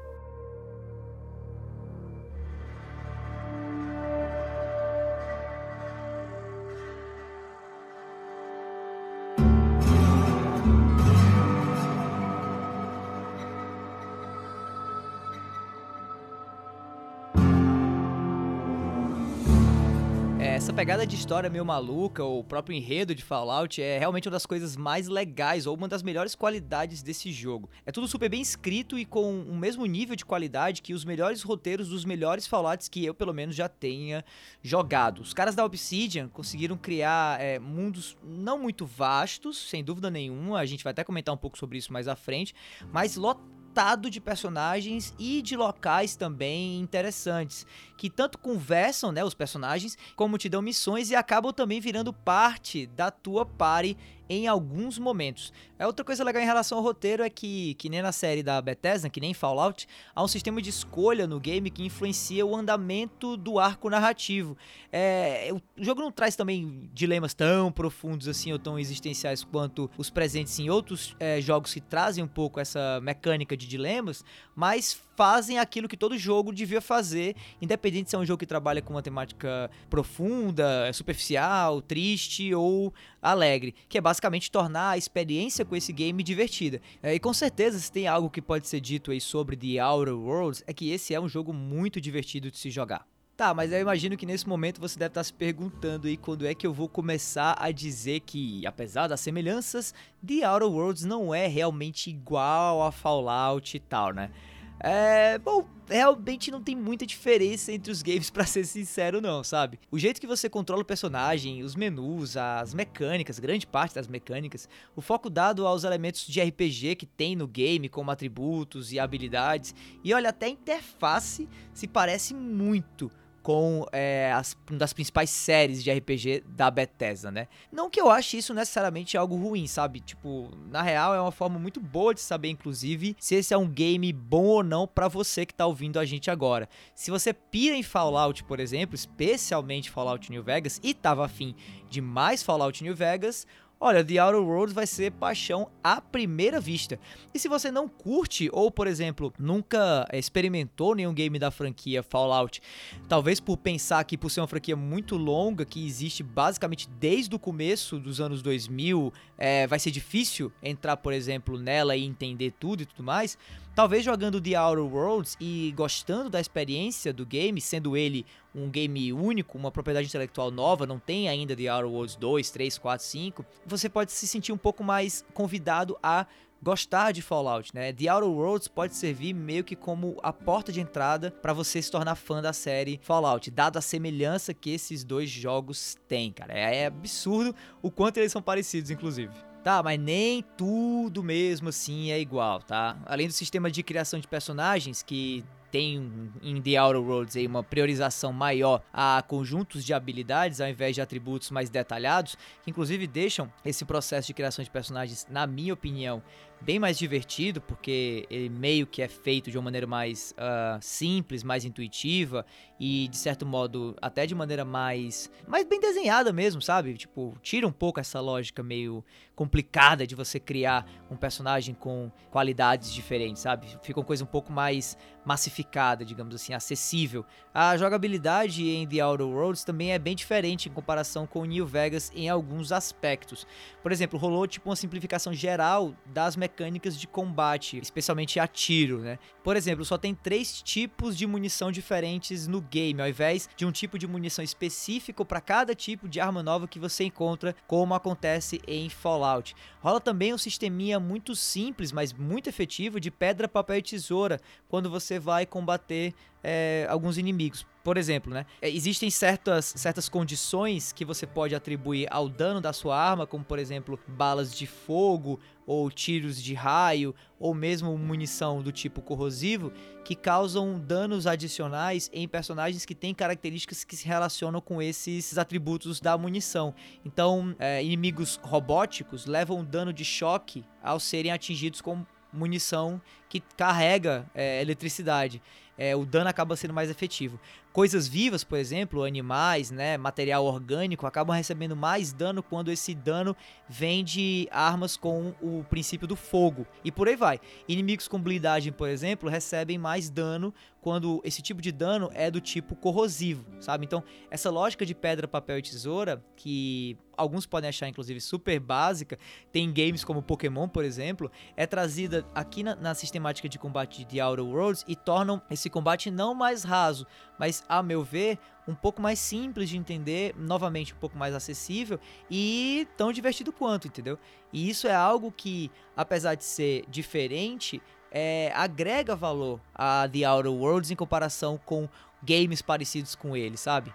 essa 20.73 20.79
pegada 20.79 21.05
de 21.05 21.15
história 21.15 21.51
meio 21.51 21.63
maluca, 21.63 22.23
o 22.23 22.43
próprio 22.43 22.75
enredo 22.75 23.13
de 23.13 23.23
Fallout, 23.23 23.79
é 23.79 23.99
realmente 23.99 24.27
uma 24.27 24.31
das 24.31 24.45
coisas 24.45 24.75
mais 24.75 25.07
legais, 25.07 25.67
ou 25.67 25.77
uma 25.77 25.87
das 25.87 26.01
melhores 26.01 26.33
qualidades 26.33 27.03
desse 27.03 27.31
jogo. 27.31 27.69
É 27.85 27.91
tudo 27.91 28.07
super 28.07 28.27
bem 28.27 28.41
escrito 28.41 28.97
e 28.97 29.05
com 29.05 29.39
o 29.41 29.55
mesmo 29.55 29.85
nível 29.85 30.15
de 30.15 30.25
qualidade 30.25 30.81
que 30.81 30.95
os 30.95 31.05
melhores 31.05 31.43
roteiros 31.43 31.89
dos 31.89 32.03
melhores 32.05 32.47
Fallouts 32.47 32.89
que 32.89 33.05
eu, 33.05 33.13
pelo 33.13 33.33
menos, 33.33 33.55
já 33.55 33.69
tenha 33.69 34.25
jogado. 34.63 35.21
Os 35.21 35.31
caras 35.31 35.53
da 35.53 35.63
Obsidian 35.63 36.27
conseguiram 36.27 36.75
criar 36.75 37.39
é, 37.39 37.59
mundos 37.59 38.17
não 38.23 38.57
muito 38.57 38.83
vastos, 38.83 39.69
sem 39.69 39.83
dúvida 39.83 40.09
nenhuma, 40.09 40.57
a 40.57 40.65
gente 40.65 40.83
vai 40.83 40.89
até 40.89 41.03
comentar 41.03 41.35
um 41.35 41.37
pouco 41.37 41.55
sobre 41.55 41.77
isso 41.77 41.93
mais 41.93 42.07
à 42.07 42.15
frente, 42.15 42.55
mas 42.91 43.15
lotados 43.15 43.62
lotado 43.73 44.07
de 44.07 44.21
personagens 44.21 45.15
e 45.17 45.41
de 45.41 45.57
locais 45.57 46.15
também 46.15 46.79
interessantes, 46.79 47.65
que 47.97 48.07
tanto 48.07 48.37
conversam, 48.37 49.11
né, 49.11 49.25
os 49.25 49.33
personagens, 49.33 49.97
como 50.15 50.37
te 50.37 50.47
dão 50.47 50.61
missões 50.61 51.09
e 51.09 51.15
acabam 51.15 51.51
também 51.51 51.81
virando 51.81 52.13
parte 52.13 52.85
da 52.85 53.09
tua 53.09 53.47
party 53.47 53.97
em 54.29 54.47
alguns 54.47 54.97
momentos. 54.97 55.51
É 55.77 55.85
outra 55.85 56.05
coisa 56.05 56.23
legal 56.23 56.41
em 56.41 56.45
relação 56.45 56.77
ao 56.77 56.83
roteiro 56.83 57.23
é 57.23 57.29
que, 57.29 57.73
que 57.75 57.89
nem 57.89 58.01
na 58.01 58.11
série 58.11 58.41
da 58.41 58.61
Bethesda, 58.61 59.09
que 59.09 59.19
nem 59.19 59.33
Fallout, 59.33 59.87
há 60.15 60.23
um 60.23 60.27
sistema 60.27 60.61
de 60.61 60.69
escolha 60.69 61.27
no 61.27 61.39
game 61.39 61.69
que 61.69 61.83
influencia 61.83 62.45
o 62.45 62.55
andamento 62.55 63.35
do 63.35 63.59
arco 63.59 63.89
narrativo. 63.89 64.57
É, 64.91 65.49
o 65.51 65.61
jogo 65.83 66.01
não 66.01 66.11
traz 66.11 66.35
também 66.35 66.89
dilemas 66.93 67.33
tão 67.33 67.71
profundos 67.71 68.27
assim 68.27 68.51
ou 68.51 68.59
tão 68.59 68.79
existenciais 68.79 69.43
quanto 69.43 69.89
os 69.97 70.09
presentes 70.09 70.57
em 70.59 70.69
outros 70.69 71.15
é, 71.19 71.41
jogos 71.41 71.73
que 71.73 71.81
trazem 71.81 72.23
um 72.23 72.27
pouco 72.27 72.59
essa 72.59 72.99
mecânica 73.01 73.57
de 73.57 73.67
dilemas, 73.67 74.23
mas 74.55 75.01
fazem 75.15 75.59
aquilo 75.59 75.87
que 75.87 75.97
todo 75.97 76.17
jogo 76.17 76.53
devia 76.53 76.81
fazer, 76.81 77.35
independente 77.61 78.09
se 78.09 78.15
é 78.15 78.19
um 78.19 78.25
jogo 78.25 78.39
que 78.39 78.45
trabalha 78.45 78.81
com 78.81 78.93
uma 78.93 79.01
temática 79.01 79.69
profunda, 79.89 80.91
superficial, 80.93 81.81
triste 81.81 82.53
ou 82.53 82.93
alegre, 83.21 83.75
que 83.87 83.97
é 83.97 84.01
basicamente 84.01 84.51
tornar 84.51 84.91
a 84.91 84.97
experiência 84.97 85.65
com 85.65 85.75
esse 85.75 85.93
game 85.93 86.21
divertida. 86.23 86.81
É, 87.01 87.13
e 87.13 87.19
com 87.19 87.33
certeza, 87.33 87.79
se 87.79 87.91
tem 87.91 88.07
algo 88.07 88.29
que 88.29 88.41
pode 88.41 88.67
ser 88.67 88.79
dito 88.79 89.11
aí 89.11 89.21
sobre 89.21 89.55
The 89.55 89.83
Outer 89.83 90.15
Worlds, 90.15 90.63
é 90.67 90.73
que 90.73 90.91
esse 90.91 91.13
é 91.13 91.19
um 91.19 91.29
jogo 91.29 91.53
muito 91.53 92.01
divertido 92.01 92.51
de 92.51 92.57
se 92.57 92.69
jogar. 92.69 93.05
Tá, 93.35 93.51
mas 93.51 93.71
eu 93.71 93.79
imagino 93.81 94.15
que 94.15 94.27
nesse 94.27 94.47
momento 94.47 94.79
você 94.79 94.97
deve 94.97 95.09
estar 95.09 95.23
se 95.23 95.33
perguntando 95.33 96.07
aí 96.07 96.15
quando 96.15 96.45
é 96.45 96.53
que 96.53 96.67
eu 96.67 96.71
vou 96.71 96.87
começar 96.87 97.57
a 97.59 97.71
dizer 97.71 98.19
que, 98.19 98.63
apesar 98.65 99.07
das 99.07 99.21
semelhanças, 99.21 99.91
The 100.25 100.47
Outer 100.47 100.69
Worlds 100.69 101.03
não 101.03 101.33
é 101.33 101.47
realmente 101.47 102.11
igual 102.11 102.83
a 102.83 102.91
Fallout 102.91 103.75
e 103.75 103.79
tal, 103.79 104.13
né? 104.13 104.29
É, 104.79 105.37
bom, 105.39 105.65
realmente 105.87 106.51
não 106.51 106.61
tem 106.61 106.75
muita 106.75 107.05
diferença 107.05 107.71
entre 107.71 107.91
os 107.91 108.01
games, 108.01 108.29
para 108.31 108.45
ser 108.45 108.65
sincero, 108.65 109.21
não, 109.21 109.43
sabe? 109.43 109.79
O 109.91 109.97
jeito 109.97 110.19
que 110.19 110.27
você 110.27 110.49
controla 110.49 110.81
o 110.81 110.85
personagem, 110.85 111.63
os 111.63 111.75
menus, 111.75 112.35
as 112.35 112.73
mecânicas, 112.73 113.39
grande 113.39 113.65
parte 113.65 113.95
das 113.95 114.07
mecânicas, 114.07 114.67
o 114.95 115.01
foco 115.01 115.29
dado 115.29 115.65
aos 115.65 115.83
elementos 115.83 116.27
de 116.27 116.41
RPG 116.41 116.95
que 116.95 117.05
tem 117.05 117.35
no 117.35 117.47
game, 117.47 117.87
como 117.87 118.11
atributos 118.11 118.91
e 118.91 118.99
habilidades, 118.99 119.73
e 120.03 120.13
olha, 120.13 120.29
até 120.29 120.47
a 120.47 120.49
interface 120.49 121.47
se 121.73 121.87
parece 121.87 122.33
muito 122.33 123.11
com 123.43 123.85
é, 123.91 124.31
as, 124.33 124.57
uma 124.69 124.79
das 124.79 124.93
principais 124.93 125.29
séries 125.29 125.83
de 125.83 125.91
RPG 125.91 126.45
da 126.47 126.71
Bethesda, 126.71 127.29
né? 127.29 127.49
Não 127.69 127.89
que 127.89 127.99
eu 127.99 128.09
ache 128.09 128.37
isso 128.37 128.53
necessariamente 128.53 129.17
algo 129.17 129.35
ruim, 129.35 129.67
sabe? 129.67 129.99
Tipo, 129.99 130.49
na 130.71 130.81
real 130.81 131.13
é 131.13 131.19
uma 131.19 131.31
forma 131.31 131.59
muito 131.59 131.81
boa 131.81 132.13
de 132.13 132.21
saber, 132.21 132.47
inclusive, 132.47 133.15
se 133.19 133.35
esse 133.35 133.53
é 133.53 133.57
um 133.57 133.67
game 133.67 134.11
bom 134.13 134.45
ou 134.45 134.63
não 134.63 134.87
para 134.87 135.09
você 135.09 135.45
que 135.45 135.53
tá 135.53 135.67
ouvindo 135.67 135.99
a 135.99 136.05
gente 136.05 136.31
agora. 136.31 136.69
Se 136.95 137.11
você 137.11 137.33
pira 137.33 137.75
em 137.75 137.83
Fallout, 137.83 138.45
por 138.45 138.61
exemplo, 138.61 138.95
especialmente 138.95 139.91
Fallout 139.91 140.31
New 140.31 140.41
Vegas, 140.41 140.79
e 140.81 140.93
tava 140.93 141.25
afim 141.25 141.53
de 141.89 141.99
mais 141.99 142.41
Fallout 142.41 142.81
New 142.81 142.95
Vegas, 142.95 143.45
Olha, 143.85 144.01
The 144.01 144.17
Outer 144.17 144.41
Worlds 144.41 144.73
vai 144.73 144.87
ser 144.87 145.11
paixão 145.11 145.69
à 145.83 145.99
primeira 145.99 146.57
vista. 146.57 146.97
E 147.33 147.37
se 147.37 147.49
você 147.49 147.69
não 147.69 147.89
curte, 147.89 148.49
ou 148.53 148.71
por 148.71 148.87
exemplo, 148.87 149.33
nunca 149.37 150.07
experimentou 150.13 150.95
nenhum 150.95 151.13
game 151.13 151.37
da 151.37 151.51
franquia 151.51 152.01
Fallout, 152.01 152.61
talvez 153.09 153.41
por 153.41 153.57
pensar 153.57 154.01
que 154.05 154.17
por 154.17 154.31
ser 154.31 154.39
uma 154.39 154.47
franquia 154.47 154.77
muito 154.77 155.17
longa, 155.17 155.65
que 155.65 155.85
existe 155.85 156.23
basicamente 156.23 156.87
desde 156.97 157.35
o 157.35 157.39
começo 157.39 157.99
dos 157.99 158.21
anos 158.21 158.41
2000, 158.41 159.11
é, 159.37 159.67
vai 159.67 159.79
ser 159.79 159.91
difícil 159.91 160.49
entrar, 160.63 160.95
por 160.95 161.11
exemplo, 161.11 161.59
nela 161.59 161.93
e 161.97 162.05
entender 162.05 162.53
tudo 162.57 162.83
e 162.83 162.85
tudo 162.85 163.03
mais. 163.03 163.37
Talvez 163.75 164.05
jogando 164.05 164.39
The 164.39 164.55
Outer 164.55 164.85
Worlds 164.85 165.35
e 165.39 165.73
gostando 165.75 166.29
da 166.29 166.39
experiência 166.39 167.11
do 167.11 167.25
game, 167.25 167.59
sendo 167.59 167.97
ele 167.97 168.23
um 168.53 168.69
game 168.69 169.11
único, 169.11 169.57
uma 169.57 169.71
propriedade 169.71 170.07
intelectual 170.07 170.51
nova, 170.51 170.85
não 170.85 170.99
tem 170.99 171.27
ainda 171.27 171.55
The 171.55 171.73
Outer 171.73 171.89
Worlds 171.89 172.15
2, 172.15 172.51
3, 172.51 172.77
4, 172.77 173.03
5, 173.03 173.45
você 173.65 173.89
pode 173.89 174.11
se 174.11 174.27
sentir 174.27 174.51
um 174.51 174.57
pouco 174.59 174.83
mais 174.83 175.25
convidado 175.33 175.97
a 176.03 176.27
gostar 176.61 177.11
de 177.13 177.23
Fallout, 177.23 177.73
né? 177.73 177.91
The 177.91 178.13
Outer 178.13 178.29
Worlds 178.29 178.67
pode 178.67 178.95
servir 178.95 179.33
meio 179.33 179.63
que 179.63 179.75
como 179.75 180.19
a 180.21 180.31
porta 180.31 180.71
de 180.71 180.79
entrada 180.79 181.31
para 181.31 181.51
você 181.51 181.81
se 181.81 181.89
tornar 181.89 182.13
fã 182.13 182.43
da 182.43 182.53
série 182.53 182.99
Fallout, 183.01 183.49
dada 183.49 183.79
a 183.79 183.81
semelhança 183.81 184.53
que 184.53 184.69
esses 184.69 185.03
dois 185.03 185.31
jogos 185.31 185.97
têm, 186.07 186.31
cara. 186.31 186.53
É 186.53 186.85
absurdo 186.85 187.55
o 187.81 187.89
quanto 187.89 188.17
eles 188.17 188.31
são 188.31 188.41
parecidos, 188.41 188.91
inclusive. 188.91 189.33
Tá, 189.63 189.81
mas 189.81 189.97
nem 189.97 190.43
tudo 190.57 191.23
mesmo 191.23 191.69
assim 191.69 192.11
é 192.11 192.19
igual, 192.19 192.61
tá? 192.61 192.97
Além 193.05 193.27
do 193.27 193.33
sistema 193.33 193.71
de 193.71 193.81
criação 193.81 194.19
de 194.19 194.27
personagens 194.27 195.01
que 195.01 195.43
tem 195.71 196.31
em 196.43 196.61
The 196.61 196.79
Outer 196.79 197.01
Worlds 197.01 197.35
aí 197.35 197.47
uma 197.47 197.63
priorização 197.63 198.31
maior 198.31 198.83
a 198.93 199.23
conjuntos 199.27 199.83
de 199.83 199.91
habilidades 199.91 200.61
ao 200.61 200.67
invés 200.67 200.93
de 200.93 201.01
atributos 201.01 201.49
mais 201.49 201.69
detalhados, 201.69 202.37
que 202.61 202.69
inclusive 202.69 203.07
deixam 203.07 203.51
esse 203.65 203.83
processo 203.85 204.27
de 204.27 204.33
criação 204.35 204.63
de 204.63 204.69
personagens, 204.69 205.25
na 205.31 205.47
minha 205.47 205.73
opinião, 205.73 206.21
bem 206.63 206.79
mais 206.79 206.97
divertido, 206.97 207.59
porque 207.59 208.25
ele 208.29 208.49
meio 208.49 208.87
que 208.87 209.01
é 209.01 209.07
feito 209.07 209.51
de 209.51 209.57
uma 209.57 209.65
maneira 209.65 209.85
mais 209.85 210.33
uh, 210.37 210.79
simples, 210.81 211.43
mais 211.43 211.65
intuitiva 211.65 212.45
e 212.79 213.07
de 213.09 213.17
certo 213.17 213.45
modo 213.45 213.95
até 214.01 214.25
de 214.25 214.33
maneira 214.33 214.63
mais 214.63 215.29
mais 215.47 215.65
bem 215.65 215.79
desenhada 215.79 216.31
mesmo, 216.31 216.61
sabe? 216.61 216.93
Tipo, 216.95 217.37
tira 217.41 217.67
um 217.67 217.71
pouco 217.71 217.99
essa 217.99 218.19
lógica 218.19 218.63
meio 218.63 219.03
complicada 219.35 220.07
de 220.07 220.15
você 220.15 220.39
criar 220.39 220.85
um 221.09 221.15
personagem 221.15 221.75
com 221.75 222.11
qualidades 222.31 222.93
diferentes, 222.93 223.41
sabe? 223.41 223.67
Fica 223.81 223.99
uma 223.99 224.05
coisa 224.05 224.23
um 224.23 224.27
pouco 224.27 224.51
mais 224.51 224.97
massificada, 225.25 226.05
digamos 226.05 226.35
assim, 226.35 226.53
acessível. 226.53 227.25
A 227.53 227.75
jogabilidade 227.77 228.67
em 228.67 228.87
The 228.87 229.03
Outer 229.05 229.27
Worlds 229.27 229.63
também 229.63 229.91
é 229.91 229.99
bem 229.99 230.15
diferente 230.15 230.69
em 230.69 230.71
comparação 230.71 231.25
com 231.25 231.45
New 231.45 231.65
Vegas 231.65 232.11
em 232.15 232.29
alguns 232.29 232.71
aspectos. 232.71 233.47
Por 233.81 233.91
exemplo, 233.91 234.19
rolou 234.19 234.45
tipo 234.47 234.69
uma 234.69 234.75
simplificação 234.75 235.33
geral 235.33 235.93
das 236.05 236.35
mecânicas 236.35 236.52
de 236.97 237.07
combate, 237.07 237.77
especialmente 237.77 238.39
a 238.39 238.47
tiro, 238.47 238.99
né? 238.99 239.17
Por 239.43 239.55
exemplo, 239.55 239.83
só 239.83 239.97
tem 239.97 240.13
três 240.13 240.61
tipos 240.61 241.17
de 241.17 241.25
munição 241.25 241.71
diferentes 241.71 242.47
no 242.47 242.61
game, 242.61 243.01
ao 243.01 243.07
invés 243.07 243.49
de 243.55 243.65
um 243.65 243.71
tipo 243.71 243.97
de 243.97 244.07
munição 244.07 244.43
específico 244.43 245.25
para 245.25 245.41
cada 245.41 245.75
tipo 245.75 246.07
de 246.07 246.19
arma 246.19 246.43
nova 246.43 246.67
que 246.67 246.79
você 246.79 247.05
encontra, 247.05 247.55
como 247.67 247.93
acontece 247.93 248.61
em 248.67 248.89
Fallout. 248.89 249.55
Rola 249.81 249.99
também 249.99 250.33
um 250.33 250.37
sisteminha 250.37 250.99
muito 250.99 251.35
simples, 251.35 251.91
mas 251.91 252.13
muito 252.13 252.47
efetivo 252.47 252.99
de 252.99 253.11
pedra, 253.11 253.47
papel 253.47 253.77
e 253.77 253.81
tesoura 253.81 254.39
quando 254.69 254.89
você 254.89 255.19
vai 255.19 255.45
combater 255.45 256.13
é, 256.43 256.85
alguns 256.89 257.17
inimigos. 257.17 257.65
Por 257.83 257.97
exemplo, 257.97 258.33
né? 258.33 258.45
É, 258.61 258.69
existem 258.69 259.09
certas, 259.09 259.73
certas 259.75 260.07
condições 260.07 260.93
que 260.93 261.03
você 261.03 261.27
pode 261.27 261.53
atribuir 261.53 262.07
ao 262.09 262.29
dano 262.29 262.61
da 262.61 262.71
sua 262.71 262.97
arma, 262.97 263.27
como 263.27 263.43
por 263.43 263.59
exemplo 263.59 263.99
balas 264.07 264.55
de 264.55 264.65
fogo 264.65 265.39
ou 265.65 265.89
tiros 265.91 266.41
de 266.41 266.53
raio 266.53 267.13
ou 267.37 267.53
mesmo 267.53 267.97
munição 267.97 268.61
do 268.61 268.71
tipo 268.71 269.01
corrosivo, 269.01 269.71
que 270.05 270.15
causam 270.15 270.79
danos 270.79 271.27
adicionais 271.27 272.09
em 272.13 272.25
personagens 272.25 272.85
que 272.85 272.95
têm 272.95 273.13
características 273.13 273.83
que 273.83 273.97
se 273.97 274.07
relacionam 274.07 274.61
com 274.61 274.81
esses 274.81 275.37
atributos 275.37 275.99
da 275.99 276.17
munição. 276.17 276.73
Então, 277.03 277.53
é, 277.59 277.83
inimigos 277.83 278.39
robóticos 278.41 279.25
levam 279.25 279.63
dano 279.63 279.91
de 279.91 280.05
choque 280.05 280.63
ao 280.81 281.01
serem 281.01 281.31
atingidos 281.33 281.81
com 281.81 282.05
munição 282.33 283.01
que 283.29 283.39
carrega 283.55 284.25
é, 284.33 284.61
eletricidade 284.61 285.41
é, 285.77 285.95
o 285.95 286.05
dano 286.05 286.29
acaba 286.29 286.55
sendo 286.55 286.73
mais 286.73 286.89
efetivo. 286.89 287.39
Coisas 287.71 288.07
vivas, 288.07 288.43
por 288.43 288.57
exemplo, 288.57 289.03
animais, 289.03 289.71
né, 289.71 289.97
material 289.97 290.45
orgânico, 290.45 291.07
acabam 291.07 291.35
recebendo 291.35 291.75
mais 291.75 292.13
dano 292.13 292.43
quando 292.43 292.71
esse 292.71 292.93
dano 292.93 293.35
vem 293.67 294.03
de 294.03 294.47
armas 294.51 294.95
com 294.95 295.33
o 295.41 295.65
princípio 295.69 296.07
do 296.07 296.15
fogo. 296.15 296.67
E 296.83 296.91
por 296.91 297.07
aí 297.07 297.15
vai. 297.15 297.39
Inimigos 297.67 298.07
com 298.07 298.21
blindagem, 298.21 298.71
por 298.71 298.87
exemplo, 298.87 299.27
recebem 299.29 299.77
mais 299.77 300.09
dano 300.09 300.53
quando 300.83 301.21
esse 301.23 301.41
tipo 301.41 301.61
de 301.61 301.71
dano 301.71 302.09
é 302.13 302.29
do 302.29 302.41
tipo 302.41 302.75
corrosivo, 302.75 303.45
sabe? 303.61 303.85
Então, 303.85 304.03
essa 304.29 304.49
lógica 304.49 304.85
de 304.85 304.93
pedra, 304.93 305.29
papel 305.29 305.57
e 305.57 305.61
tesoura, 305.61 306.21
que 306.35 306.97
alguns 307.15 307.45
podem 307.45 307.69
achar 307.69 307.87
inclusive 307.87 308.19
super 308.19 308.59
básica, 308.59 309.17
tem 309.49 309.71
games 309.71 310.03
como 310.03 310.21
Pokémon, 310.21 310.67
por 310.67 310.83
exemplo, 310.83 311.31
é 311.55 311.65
trazida 311.65 312.25
aqui 312.35 312.63
na, 312.63 312.75
na 312.75 312.93
sistemática 312.93 313.47
de 313.47 313.57
combate 313.57 314.03
de 314.03 314.19
Outer 314.19 314.43
Worlds 314.43 314.83
e 314.85 314.93
tornam 314.93 315.41
esse 315.49 315.69
combate 315.69 316.11
não 316.11 316.35
mais 316.35 316.65
raso, 316.65 317.07
mas 317.39 317.63
a 317.69 317.81
meu 317.81 318.03
ver, 318.03 318.37
um 318.67 318.75
pouco 318.75 319.01
mais 319.01 319.19
simples 319.19 319.69
de 319.69 319.77
entender, 319.77 320.35
novamente 320.37 320.93
um 320.93 320.97
pouco 320.97 321.17
mais 321.17 321.33
acessível 321.33 321.97
e 322.29 322.85
tão 322.97 323.13
divertido 323.13 323.53
quanto, 323.53 323.87
entendeu? 323.87 324.19
E 324.51 324.69
isso 324.69 324.85
é 324.85 324.93
algo 324.93 325.31
que, 325.31 325.71
apesar 325.95 326.35
de 326.35 326.43
ser 326.43 326.83
diferente, 326.89 327.81
é, 328.13 328.51
agrega 328.55 329.15
valor 329.15 329.59
a 329.73 330.07
The 330.07 330.29
Outer 330.29 330.51
Worlds 330.51 330.91
em 330.91 330.95
comparação 330.95 331.59
com 331.65 331.89
games 332.21 332.61
parecidos 332.61 333.15
com 333.15 333.35
ele, 333.35 333.57
sabe? 333.57 333.93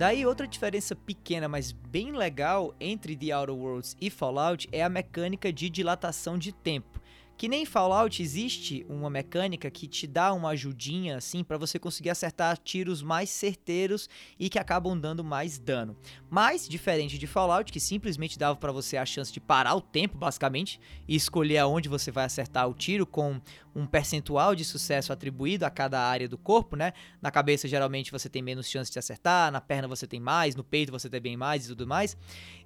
Daí 0.00 0.24
outra 0.24 0.46
diferença 0.46 0.96
pequena, 0.96 1.46
mas 1.46 1.72
bem 1.72 2.12
legal 2.12 2.74
entre 2.80 3.14
The 3.14 3.36
Outer 3.36 3.54
Worlds 3.54 3.94
e 4.00 4.08
Fallout 4.08 4.66
é 4.72 4.82
a 4.82 4.88
mecânica 4.88 5.52
de 5.52 5.68
dilatação 5.68 6.38
de 6.38 6.52
tempo. 6.52 6.99
Que 7.40 7.48
nem 7.48 7.64
Fallout 7.64 8.22
existe 8.22 8.84
uma 8.86 9.08
mecânica 9.08 9.70
que 9.70 9.86
te 9.86 10.06
dá 10.06 10.30
uma 10.34 10.50
ajudinha 10.50 11.16
assim 11.16 11.42
para 11.42 11.56
você 11.56 11.78
conseguir 11.78 12.10
acertar 12.10 12.58
tiros 12.58 13.02
mais 13.02 13.30
certeiros 13.30 14.10
e 14.38 14.50
que 14.50 14.58
acabam 14.58 14.94
dando 15.00 15.24
mais 15.24 15.58
dano. 15.58 15.96
Mas 16.28 16.68
diferente 16.68 17.16
de 17.16 17.26
Fallout, 17.26 17.72
que 17.72 17.80
simplesmente 17.80 18.38
dava 18.38 18.56
para 18.56 18.70
você 18.70 18.98
a 18.98 19.06
chance 19.06 19.32
de 19.32 19.40
parar 19.40 19.74
o 19.74 19.80
tempo 19.80 20.18
basicamente 20.18 20.78
e 21.08 21.16
escolher 21.16 21.56
aonde 21.56 21.88
você 21.88 22.10
vai 22.10 22.26
acertar 22.26 22.68
o 22.68 22.74
tiro 22.74 23.06
com 23.06 23.40
um 23.74 23.86
percentual 23.86 24.54
de 24.54 24.62
sucesso 24.62 25.10
atribuído 25.10 25.64
a 25.64 25.70
cada 25.70 25.98
área 25.98 26.28
do 26.28 26.36
corpo, 26.36 26.76
né? 26.76 26.92
Na 27.22 27.30
cabeça 27.30 27.66
geralmente 27.66 28.12
você 28.12 28.28
tem 28.28 28.42
menos 28.42 28.68
chance 28.68 28.92
de 28.92 28.98
acertar, 28.98 29.50
na 29.50 29.62
perna 29.62 29.88
você 29.88 30.06
tem 30.06 30.20
mais, 30.20 30.54
no 30.54 30.64
peito 30.64 30.92
você 30.92 31.08
tem 31.08 31.20
bem 31.22 31.38
mais 31.38 31.64
e 31.64 31.68
tudo 31.68 31.86
mais. 31.86 32.18